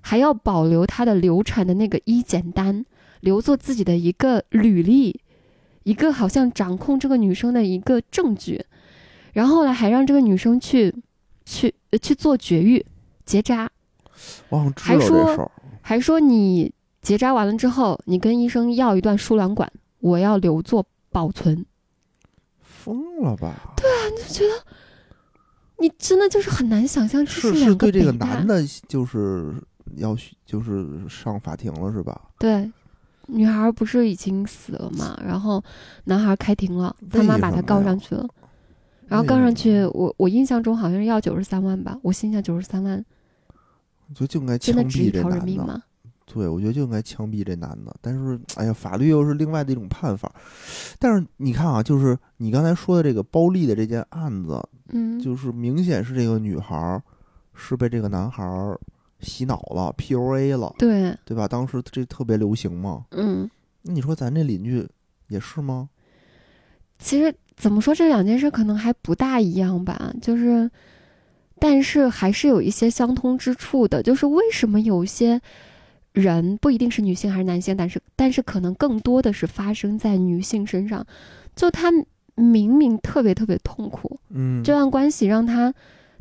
[0.00, 2.84] 还要保留她的流产的那个医检单，
[3.20, 5.20] 留作自己的一个履历，
[5.82, 8.64] 一个好像掌控这个女生的一个证据。
[9.32, 10.94] 然后后来还让这个女生去
[11.44, 12.84] 去呃去做绝育
[13.26, 13.70] 结扎，
[14.76, 15.50] 还说
[15.82, 19.70] 还说你结扎完了之后，你跟医生要一段输卵管，
[20.04, 21.64] 我要留作保存。
[22.60, 23.74] 疯了吧？
[23.74, 24.52] 对啊，你就觉得
[25.78, 29.54] 你真的就是很难想象，这是两是对这个男的，就是
[29.96, 30.14] 要
[30.44, 32.20] 就是上法庭了是吧？
[32.38, 32.70] 对。
[33.26, 35.18] 女孩不是已经死了嘛？
[35.24, 35.64] 然后
[36.04, 38.28] 男孩开庭了，他妈把他告上去了，
[39.06, 43.02] 然后告上去，我我印象中好像是要九十三万吧，我心想九十三万
[44.08, 45.72] 我觉得就应该真的值一枪毙这条人命男的。
[45.72, 45.82] 吗？
[46.26, 47.94] 对，我觉得就应该枪毙这男的。
[48.00, 50.32] 但是，哎呀，法律又是另外的一种判法。
[50.98, 57.02] 但是你看啊，就是你刚才说的这个包丽的这件案子，嗯，就是明显是这个女孩儿
[57.52, 58.78] 是被这个男孩儿
[59.20, 61.46] 洗脑了，PUA 了，对，对吧？
[61.46, 63.04] 当时这特别流行嘛。
[63.10, 63.48] 嗯，
[63.82, 64.86] 那你说咱这邻居
[65.28, 65.88] 也是吗？
[66.98, 70.70] 其实怎么说这两件事可能还不大一样吧，就是，
[71.58, 74.02] 但是还是有一些相通之处的。
[74.02, 75.40] 就是为什么有些
[76.14, 81.04] 人不一定是女性还是男性，但是但是可能更多的是发生在女性身上，
[81.56, 81.90] 就她
[82.36, 85.74] 明明特别特别痛苦，嗯，这段关系让她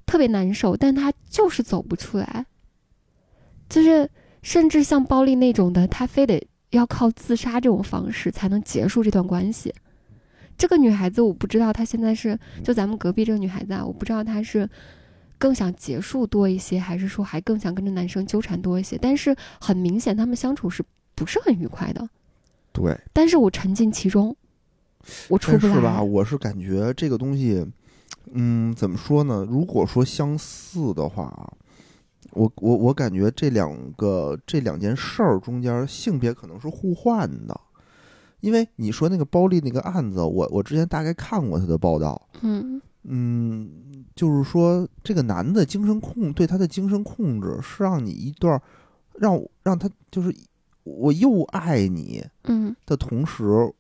[0.06, 2.48] 特别难受，但她就是走不出来，
[3.70, 4.10] 就是
[4.42, 9.72] 甚至像包丽那种的，她非得要靠自杀这种方式才能结束这段关系。
[10.58, 14.68] 这个女孩子我不知道她现在是就咱们隔壁这个女孩子啊，我不知道她是
[15.44, 18.98] 更想结束多一些，还是说还更想跟着男生纠缠多一些。
[18.98, 20.82] 但是很明显，他们相处是
[21.16, 22.08] 不是很愉快的？
[22.72, 24.34] 对，但是我沉浸其中，
[25.28, 27.62] 我出不但是吧，我是感觉这个东西，
[28.32, 29.46] 嗯，怎么说呢？
[29.50, 31.54] 如果说相似的话，
[32.32, 37.60] 我我我感觉这两个这两件事儿中间性别可能是互换的，
[38.40, 43.70] 因为你说那个包丽那个案子，我我之前大概看过他的报道，嗯嗯，
[44.16, 48.62] 就是说这个男的精神控对他的精神控制是让你一段儿
[49.16, 50.34] 让让他就是
[50.84, 53.72] 我又爱你，嗯的同时，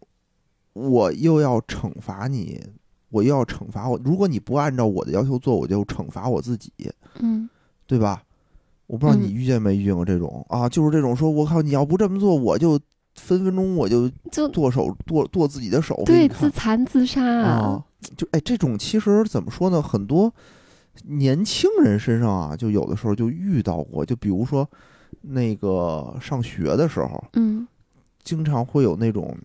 [0.73, 2.62] 我又要惩罚你，
[3.09, 3.99] 我又要惩罚我。
[4.03, 6.71] 如果你不按照我的要求做，我就惩罚我自己，
[7.19, 7.49] 嗯
[7.88, 8.23] 对吧？
[8.88, 12.79] 我不知道嗯你遇见没遇见过这种、啊，就是这种说，我靠，你要不这么做，我就
[13.15, 17.83] 分分钟我就就剁手剁剁自己的手，对自残自杀啊，
[18.16, 19.82] 就哎，这种其实怎么说呢？
[19.82, 20.34] 很多
[21.06, 24.70] 年轻人身上啊，就有的时候就遇到过，就比如说
[25.22, 27.68] 那个上学的时候，嗯
[28.24, 29.38] 经常会有那种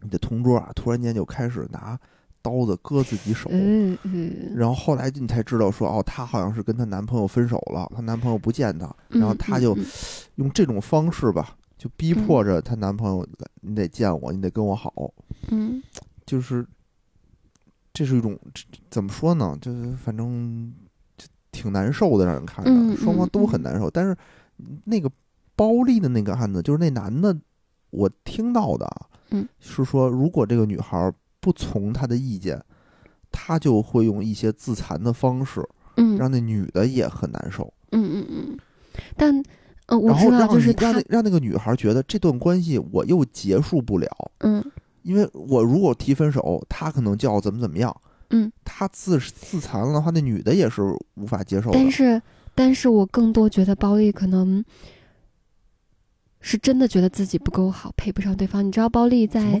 [0.00, 1.98] 你的同桌啊，突然间就开始拿
[2.40, 3.50] 刀子割自己手。
[3.52, 9.84] 嗯嗯，然后后来你才知道说，哦，她好像是跟她男朋友分手了，她男朋友不见她，然后她就嗯
[10.36, 13.26] 用这种方式吧，就逼迫着她男朋友，
[13.60, 15.12] 你得见我，你得跟我好，
[15.50, 15.82] 嗯
[16.24, 16.66] 就是
[17.92, 18.38] 这是一种
[18.90, 19.56] 怎么说呢？
[19.60, 20.72] 就是反正
[21.16, 23.90] 就挺难受的，让人看着，嗯双方嗯都很难受。
[23.90, 24.16] 但是
[24.84, 25.10] 那个
[25.54, 27.36] 包丽的那个案子，就是那男的，
[27.90, 32.62] 我听到的啊，嗯，是说如果这个女孩不从他的意见，
[33.30, 35.62] 他就会用一些自残的方式，
[35.96, 38.58] 嗯让那女的也很难受，嗯嗯嗯，
[39.16, 39.42] 但
[39.86, 44.08] 呃，我然后知道，让就是让那，让那个女孩觉得这段关系我又结束不了。
[44.38, 44.64] 嗯
[45.02, 47.94] 因为我如果提分手，他可能就要怎么怎么样，
[48.30, 50.82] 嗯，他自自残了的话，那女的也是
[51.14, 51.78] 无法接受的。
[51.78, 52.22] 但是，
[52.54, 54.64] 但是我更多觉得包丽可能
[56.40, 58.66] 是真的觉得自己不够好，配不上对方。
[58.66, 59.60] 你知道，包丽在？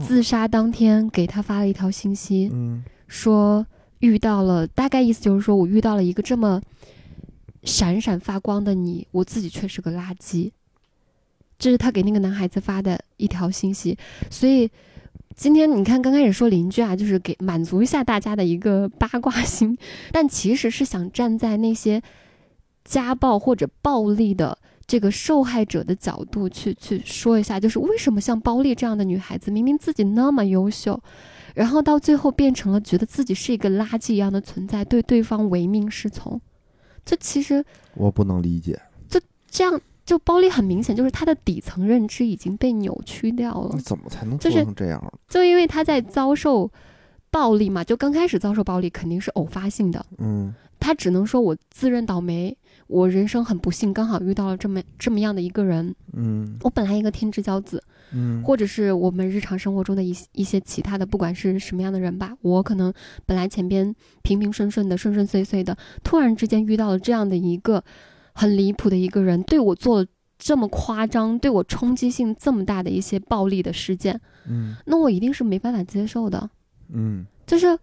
[0.00, 3.66] 自杀当天给他发了一条信息，嗯说
[4.00, 6.60] 遇到了，大概意思就是说我遇到了一个这么
[7.62, 10.50] 闪闪发光的你，我自己却是个垃圾。
[11.58, 13.96] 这是他给那个男孩子发的一条信息，
[14.30, 14.70] 所以
[15.34, 19.76] 今天你看刚开始说邻居啊，就是给满足一下大家的一个八卦心，
[20.12, 22.00] 但其实是想站在那些
[22.84, 31.00] 家暴或者暴力的这个受害者的角度去去说一下，就是为什么像包丽这样的女孩子，明明自己那么优秀，
[31.54, 36.40] 然后到最后变成了觉得自己是一个垃圾一样的存在，对对方唯命是从。
[37.04, 43.80] 这其实我不能理解，就这样，就包力很明显就是他的底层认知已经被扭曲掉了那。
[43.82, 45.12] 怎么才能做就是成这样呢？
[45.28, 46.70] 就因为他在遭受
[47.30, 55.94] 暴力嘛，就刚开始遭受暴力肯定是偶发性的，嗯他只能说我自认倒霉，我人生很不幸，刚好遇到了这么这么样的一个人。
[56.14, 62.94] 嗯我本来一个天之骄子，嗯，或者是我们日常生活中的一些一些其他的，不管是什么样的人吧，我可能
[63.26, 67.82] 本来前边平平顺顺的、顺顺遂遂的，突然之间遇到了这样的一个
[68.38, 70.06] 很离谱的一个人，对我做了
[70.38, 76.48] 这么夸张、对我冲击性这么大的一些暴力的事件，嗯那我一定是没办法接受的。
[76.88, 77.76] 嗯就是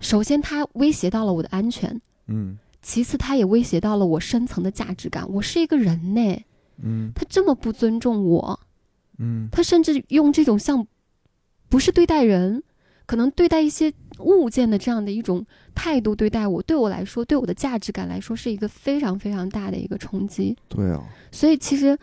[0.00, 5.30] 首先他威胁到了我的安全，嗯其次他也威胁到了我深层的价值感。
[5.30, 6.42] 我是一个人呢，
[6.82, 8.58] 嗯他这么不尊重我，
[9.18, 10.86] 嗯他甚至用这种像
[11.68, 12.62] 不是对待人，
[13.04, 15.44] 可能对待一些物件的这样的一种
[15.74, 20.56] 态度对待我，对我来说，对我的价值感来说，是一个非常非常大的一个冲击。
[20.68, 21.96] 对啊，所以其实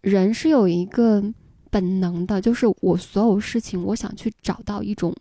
[0.00, 1.22] 人是有一个
[1.70, 5.14] 本能的，就是我所有事情，我想去找到一种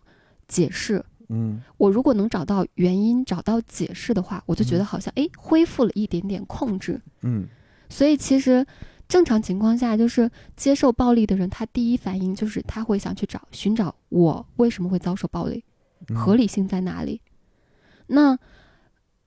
[0.48, 1.04] 解释。
[1.34, 7.00] 嗯我如果能找到原因、找到解释的话，我就觉得嗯好像诶恢复了一点点控制。
[7.22, 7.48] 嗯
[7.88, 8.66] 所以其实
[9.08, 15.71] 正常情况下，就是接受暴力的人，他第一反应就是他会想去找寻找我为什么会遭受暴力，嗯
[16.16, 17.22] 合理性在哪里。
[18.08, 18.38] 那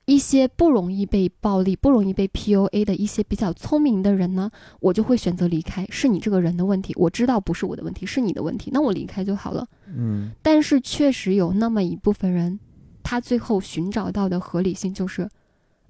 [0.06, 5.86] 一些不容易被暴力、不容易被 PUA 的一些比较聪明的人呢，我就会选择离开。
[5.88, 9.66] 是你这个人的问题，我知道不是我的问题，是你的问题，那我离开就好了。
[9.86, 12.60] 嗯但是确实有那么一部分人，
[13.02, 15.30] 他最后寻找到的合理性就是，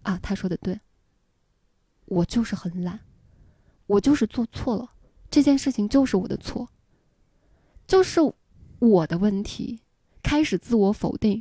[0.03, 0.79] 啊，他说的对，
[2.05, 3.01] 我就是很懒，
[3.89, 4.89] 我就是做错了，
[5.29, 6.69] 这件事情就是我的错，
[7.85, 8.21] 就是
[8.79, 9.81] 我的问题，
[10.25, 11.41] 开始自我否定，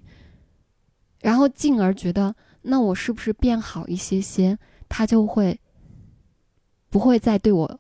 [1.22, 5.58] 然后进而觉得，那我是不是变好一些些，他就会
[6.90, 7.80] 不会再对我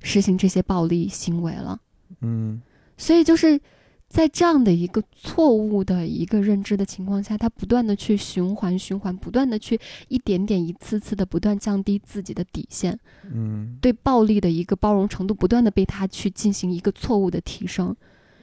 [0.00, 1.80] 实行这些暴力行为了。
[2.20, 2.60] 嗯
[2.96, 3.60] 所以就是
[4.08, 17.94] 在这样的一个错误的一个认知的情况下，他不断的去循环循环，不断的去一点点、一次次的不断降低自己的底线，嗯对暴力的一个包容程度不断的被他去进行一个错误的提升。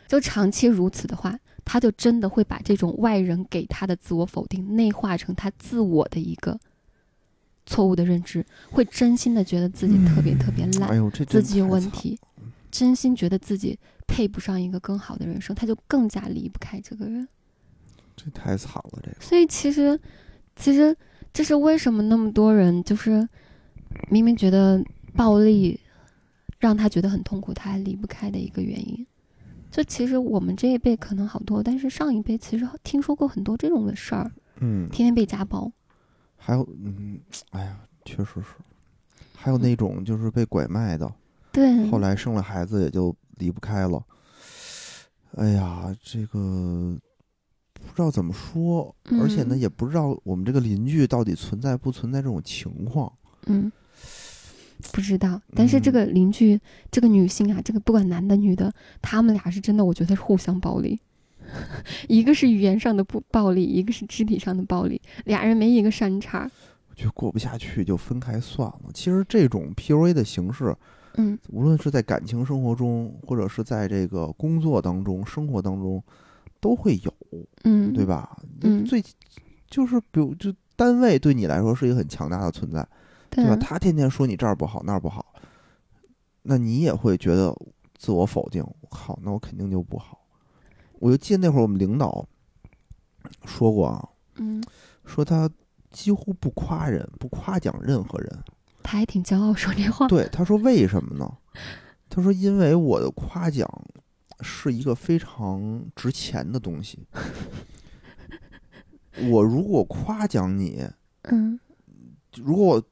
[0.05, 6.59] 就长期如此的话，他就真的会把这种外人给他的自我否定内化成他自我的一个
[7.65, 10.95] 错误的认知，会真心的觉得自己特别特别烂哎。
[10.95, 12.19] 呦，自己有问题，
[12.69, 17.27] 真心觉得自己配不上一个更好的人生，他就更加离不开这个人。
[18.15, 19.97] 这太惨了，这个所以其实，
[20.55, 20.95] 其实
[21.31, 23.27] 这是为什么那么多人就是
[24.09, 24.83] 明明觉得
[25.15, 25.79] 暴力
[26.59, 29.07] 让他觉得很痛苦，他还离不开的一个原因。
[29.73, 35.71] 就其实我们这一辈可能好多，但是上一辈其实听说过很多这种的事儿，嗯，天天被家暴。
[36.37, 37.19] 还有嗯，
[37.49, 38.45] 哎呀，确实是。
[39.33, 41.11] 还有那种就是被拐卖的，
[41.51, 44.01] 对，后来生了孩子也就离不开了。
[45.37, 46.95] 哎呀，这个
[47.73, 53.11] 不知道怎么说，而且呢，嗯也不知道我们这个邻居到底存在不存在这种情况。
[53.47, 53.71] 嗯，
[54.91, 55.41] 不知道。
[55.55, 56.59] 但是这个邻居，
[56.91, 60.99] 这个女性啊，这个不管男的女的，他们俩是真的，我觉得是互相暴力。
[62.07, 66.49] 一个是语言上的不暴力，一个是肢体上的暴力，俩人没一个善茬。
[66.89, 68.81] 我觉得过不下去就分开算了。
[68.93, 70.75] 其实这种 PUA 的形式，
[71.15, 76.01] 嗯无论是在感情生活中，或者是在这个工作当中、生活当中，
[76.59, 77.13] 都会有，
[77.63, 78.05] 嗯，对？
[78.05, 78.37] 吧？
[78.61, 79.03] 嗯最
[79.69, 82.87] 就是比如就单位对你来说是一个很强大的存在，
[83.35, 85.33] 对吧他天天说你这儿不好那儿不好，
[86.43, 87.55] 那你也会觉得
[87.97, 88.63] 自我否定。
[88.63, 90.19] 我靠，那我肯定就不好。
[90.99, 92.25] 我就记得那会儿我们领导
[93.45, 94.63] 说过啊，嗯，
[95.05, 95.49] 说他
[95.89, 98.39] 几乎不夸人，不夸奖任何人。
[98.83, 100.07] 他还挺骄傲说这话。
[100.07, 101.37] 对，他说为什么呢？
[102.09, 103.67] 他说因为我的夸奖
[104.41, 107.05] 是一个非常值钱的东西。
[109.29, 110.83] 我如果夸奖你，
[111.23, 111.59] 嗯
[112.37, 112.83] 如果我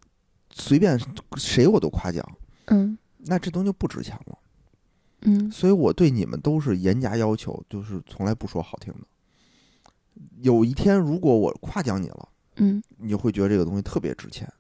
[0.54, 1.00] 随便
[1.38, 2.26] 谁我都夸奖，
[2.66, 4.38] 嗯那这东西就不值钱了。
[5.24, 9.00] 嗯所以我对你们都是严加要求，就是从来不说好听的。
[10.42, 14.52] 有一天如果我夸奖你了，嗯，你就会觉得这个东西特别值钱，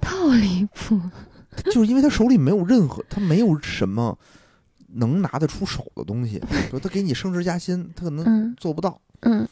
[0.00, 1.00] 太离谱。
[1.66, 4.18] 就是因为他手里没有任何，他没有什么
[4.86, 6.40] 能拿得出手的东西。
[6.70, 9.46] 说他给你升职加薪，他可能嗯做不到，嗯，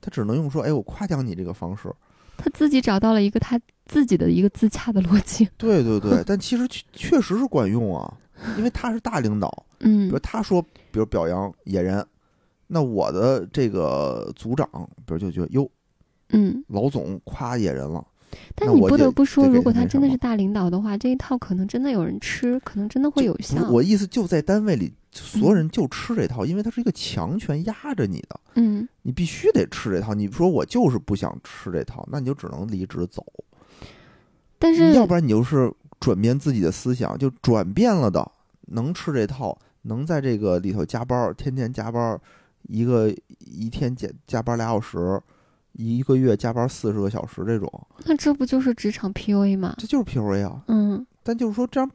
[0.00, 1.94] 他只能用说：“哎，我夸奖你这个方式。
[2.36, 5.48] 他自己找到了一个他自己的一个自洽的逻辑。
[5.58, 8.12] ”对对对， 但其实确确实是管用啊，
[8.56, 9.48] 因为他是大领导，
[9.80, 12.04] 嗯比嗯如他说，比如表扬野人，
[12.66, 14.68] 那我的这个组长，
[15.06, 15.68] 比如就觉得哟，
[16.28, 18.06] 嗯，老总夸野人了，
[18.54, 23.68] 但你不得不说，如果他真的是大领导的话，这一套可能真的有人吃，可能真的会有效。
[23.70, 30.12] 我意思就在单位里，所有嗯人就吃这套，因为他是一个强权压着你的，嗯，你必须得吃这套。
[30.12, 33.24] 你说我就是不想吃这套，那你就只能离职走，
[34.58, 38.30] 但是要不然你就是转变自己的思想，就转变了的，
[38.68, 42.20] 能吃这套，能在这个里头加班儿，天天加班儿，
[42.68, 45.20] 一个一天加加班俩小时，
[45.72, 47.70] 一个月加班四十个小时这种，
[48.04, 49.74] 那这不就是职场 PUA 吗？
[49.78, 50.62] 这就是 PUA 啊。
[50.68, 51.90] 嗯，但就是说这样，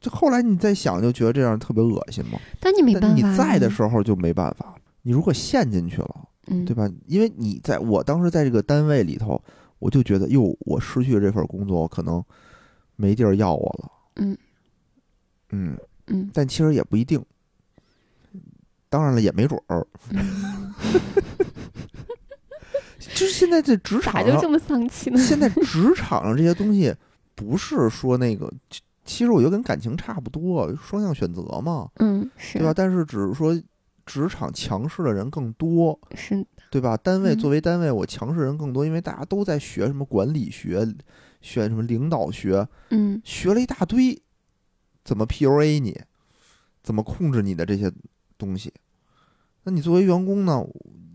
[0.00, 2.38] 这后来你再想，就觉得这样特别恶心嘛。
[2.60, 6.88] 但你没办法，你在的时候就没办法，你如果陷进去了，嗯，对吧？
[7.06, 9.40] 因为你在我当时在这个单位里头，
[9.86, 12.20] 我就觉得，哟，我失去了这份工作，我可能
[12.96, 13.92] 没地儿要我了。
[14.16, 14.36] 嗯
[15.50, 15.78] 嗯，
[16.08, 17.24] 嗯但其实也不一定。
[18.88, 19.86] 当然了，也没准儿。
[20.10, 20.74] 嗯，
[22.98, 25.18] 就是现在这职场上，就这么丧气呢？
[25.20, 26.92] 现在职场上这些东西，
[27.36, 32.74] 不是说那个，其其实我觉得跟感情差不多，双向选择嘛，嗯，是对吧？
[32.74, 33.56] 但是只是说
[34.06, 36.96] 职场强势的人更多，是，对吧？
[36.96, 40.86] 单位嗯作为单位，我强势人更多，因为大家都在学什么管理学，
[41.42, 44.18] 学什么领导学，嗯学了一大堆，
[45.04, 46.00] 怎么 PUA 你，
[46.82, 47.92] 怎么控制你的这些
[48.38, 48.72] 东西。
[49.64, 50.64] 那你作为员工呢？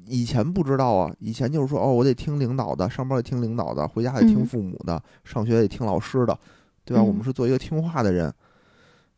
[0.07, 6.37] 以前不知道啊，以前就是说，哦，我得听领导的，上班得听领导的，回家得听嗯父母的，上学得听老师的，
[6.83, 7.01] 对吧？
[7.01, 8.33] 嗯我们是做一个听话的人，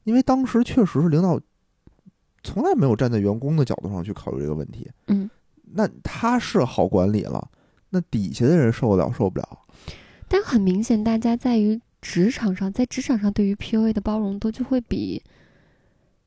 [0.03, 1.39] 因为当时确实是领导
[2.44, 4.89] 从来没有站在员工的角度上去考虑这个问题。
[5.08, 5.30] 嗯。
[5.76, 7.50] 那他是好管理了，
[7.89, 9.60] 那底下的人受得了受不了？
[10.28, 15.24] 但很明显，大家在于职场上，在职场上对于 PUA 的包容度就会比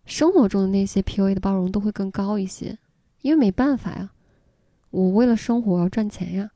[0.05, 2.77] 生活中的那些 PUA 的包容度会更高一些，
[3.23, 4.11] 因为没办法呀，
[4.91, 6.51] 我为了生活我要赚钱呀。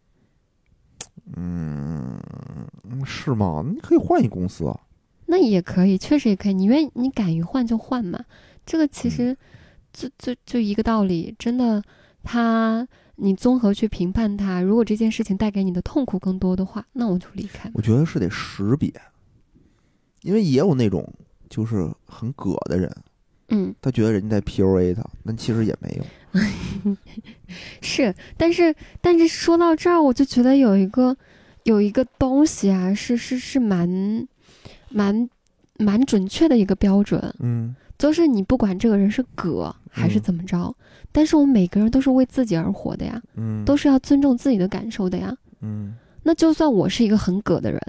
[1.36, 2.20] 嗯，
[3.04, 3.64] 是吗？
[3.72, 4.80] 你可以换一公司啊。
[5.26, 6.54] 那也可以，确实也可以。
[6.54, 8.24] 你愿意，你敢于换就换嘛。
[8.70, 9.36] 这个其实
[9.92, 11.82] 就就就一个道理，真的，
[12.22, 17.68] 他你综合去评判他，如果这件事情带给你的痛苦更多的话，那我就离开。
[17.74, 18.88] 我觉得是得识别，
[20.22, 21.12] 因为也有那种
[21.48, 22.96] 就是很葛的人，
[23.48, 26.94] 嗯，他觉得人家在 PUA 他，但其实也没有。
[27.82, 31.16] 是，但是但是说到这儿，我就觉得有一个
[31.64, 34.28] 有一个东西啊，是是是蛮
[34.90, 35.28] 蛮
[35.76, 37.74] 蛮准确的一个标准，嗯
[38.08, 40.74] 就是你不管这个人是葛还是嗯怎么着，
[41.12, 45.36] 但是我们每个人都是为自己而活的呀，嗯，都是要尊重自己的感受的呀。
[45.60, 47.80] 嗯那就算我是一个很葛的人，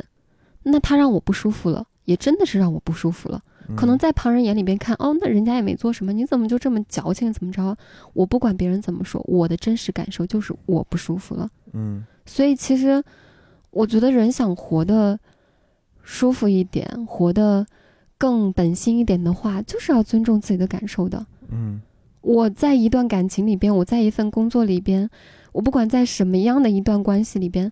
[0.63, 3.41] 那他让我不舒服了，也真的是让我不舒服了。
[3.69, 7.77] 嗯可能在旁人眼里边看，哦，那人家也没做什么，你怎么就这么矫情，怎么着？
[8.13, 11.47] 我不管别人怎么说，我的真实感受就是我不舒服了。
[11.73, 13.01] 嗯所以其实，
[13.69, 15.17] 我觉得人想活得
[16.03, 17.65] 舒服一点，活得
[18.21, 21.25] 更本心一点的话，就是要尊重自己的感受的。
[21.49, 21.81] 嗯
[22.21, 25.09] 我在一段感情里边，我在一份工作里边，
[25.53, 27.71] 我不管在什么样的一段关系里边，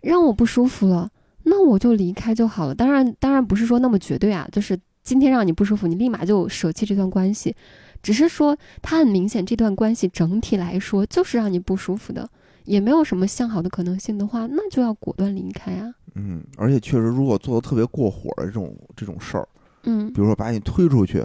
[0.00, 1.10] 让我不舒服了，
[1.42, 2.74] 那我就离开就好了。
[2.74, 7.54] 当然，当然不是说那么绝对啊，就是今天让你不舒服，你立马就舍弃这段关系，
[8.02, 12.26] 只是说他很明显，这段关系整体来说就是让你不舒服的，
[12.64, 15.92] 也没有什么向好的可能性的话，那就要果断离开啊。
[16.14, 19.46] 嗯，而且确实，如果做的特别过火的这种这种事儿，
[19.84, 20.12] 嗯。
[20.12, 21.24] 比如说把你推出去，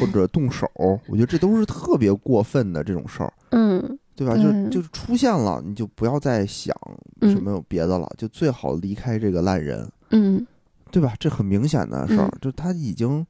[0.00, 0.70] 或者动手，
[1.08, 4.34] 我觉得这都是特别过分的这种事儿，嗯对吧？
[4.36, 6.76] 就就是出现了，你就不要再想
[7.20, 10.46] 嗯什么有别的了，就最好离开这个烂人，嗯。
[10.92, 11.14] 对吧？
[11.20, 12.38] 这很明显的事儿，嗯。
[12.40, 13.24] 就他已经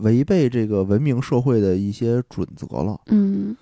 [0.00, 3.56] 违背这个文明社会的一些准则了，嗯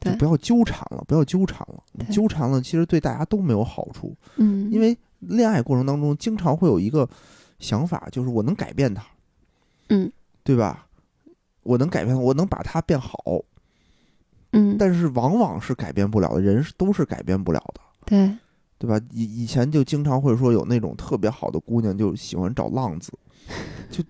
[0.00, 7.08] 就不要纠缠了，不要纠缠了，你纠缠了，其实对大家都没有好处，嗯，因为恋爱过程当中经常会有一个
[7.60, 9.04] 想法，就是我能改变他，
[9.90, 10.10] 嗯。
[10.42, 10.86] 对吧？
[11.62, 13.22] 我能改变，我能把它变好，
[14.52, 14.76] 嗯。
[14.78, 18.36] 但是往往是改变不了的，人是都是改变不了的，对。
[18.78, 18.98] 对吧？
[19.12, 23.12] 以以前就经常会说有那种特别好的姑娘，就喜欢找浪子，
[23.92, 24.02] 就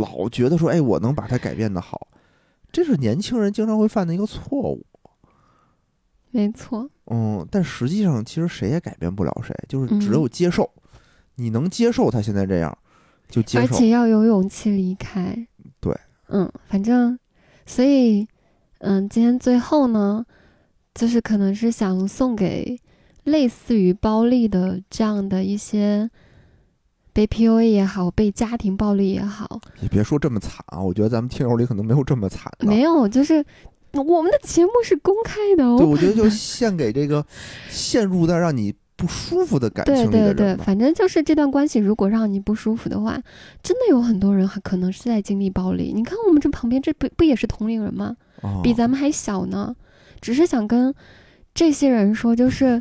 [0.00, 2.06] 老觉得说，哎，我能把他改变的好，
[2.70, 4.86] 这是年轻人经常会犯的一个错误。
[6.30, 10.70] 没错，嗯，但实际上其实谁也改变不了谁，就是只嗯有接受，
[11.34, 12.78] 你能接受他现在这样，
[13.32, 13.64] 就接受。
[13.64, 15.34] 而且要有勇气离开。
[15.80, 15.92] 对，
[16.28, 17.18] 嗯，反正，
[17.64, 18.28] 所以，
[18.78, 20.24] 嗯，今天最后呢，
[20.94, 22.78] 就是可能是想送给
[23.24, 26.10] 类似于包丽的这样的一些
[27.12, 32.66] 被 PUA 也好，被家庭暴力也好，你别说这么惨啊，我觉得咱们听友里可能没有这么惨的。
[32.66, 33.44] 没有，就是
[33.92, 35.88] 我们的节目是公开的对，哦。
[35.88, 37.24] 我觉得就 献给这个
[37.68, 40.64] 陷入在让你不舒服的感情对对对，里的人吧。
[40.64, 43.20] 反正就是这段关系，如果让你不舒服的话，
[43.62, 45.92] 真的有很多人还可能是在经历暴力。
[45.94, 48.16] 你看我们这旁边，这不不也是同龄人吗？
[48.42, 49.74] 哦比咱们还小呢。
[50.20, 50.94] 只是想跟
[51.52, 52.80] 这些人说，就是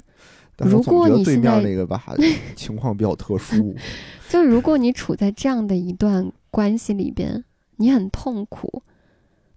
[0.58, 2.04] 如果你现在面那个吧，
[2.56, 3.76] 情况比较特殊。
[4.30, 7.44] 就如果你处在这样的一段关系里边，
[7.78, 8.84] 你很痛苦，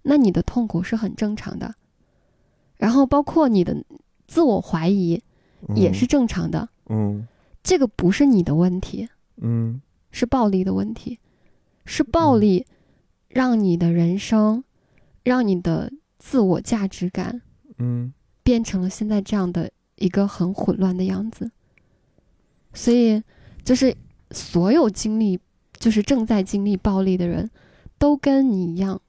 [0.01, 1.75] 那你的痛苦是很正常的。
[2.77, 3.83] 然后包括你的
[4.27, 5.21] 自我怀疑
[5.73, 7.27] 也是正常的，嗯。
[7.63, 9.81] 这个不是你的问题，嗯。
[10.11, 11.19] 是暴力的问题，
[11.85, 12.65] 是暴力
[13.27, 14.63] 让你的人生，
[15.23, 17.41] 让你的自我价值感
[17.77, 18.13] 嗯。
[18.43, 21.49] 变成了现在这样的一个很混乱的样子。
[22.73, 23.23] 所以，
[23.63, 23.95] 就是
[24.31, 25.39] 所有经历，
[25.79, 27.49] 就是正在经历暴力的人，
[27.97, 29.01] 都跟你一样，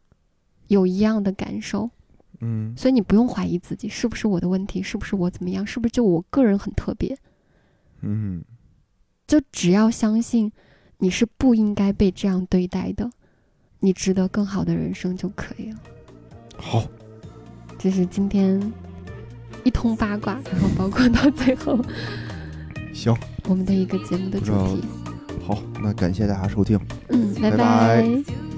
[0.68, 1.90] 有一样的感受。
[2.48, 7.16] 嗯所以你不用怀疑自己是不是我的问题，是不是我怎么样，是不是就我个人很特别。
[8.02, 8.44] 嗯
[9.26, 10.52] 就只要相信
[10.98, 13.10] 你是不应该被这样对待的，
[13.80, 15.78] 你值得更好的人生就可以了。
[16.56, 16.86] 好，
[17.78, 18.72] 这是今天
[19.64, 21.78] 一通八卦，然后包括到最后
[22.94, 23.12] 行，
[23.48, 24.84] 我们的一个节目的主题。
[25.44, 26.78] 好，那感谢大家收听。
[27.08, 28.55] 嗯，拜拜拜拜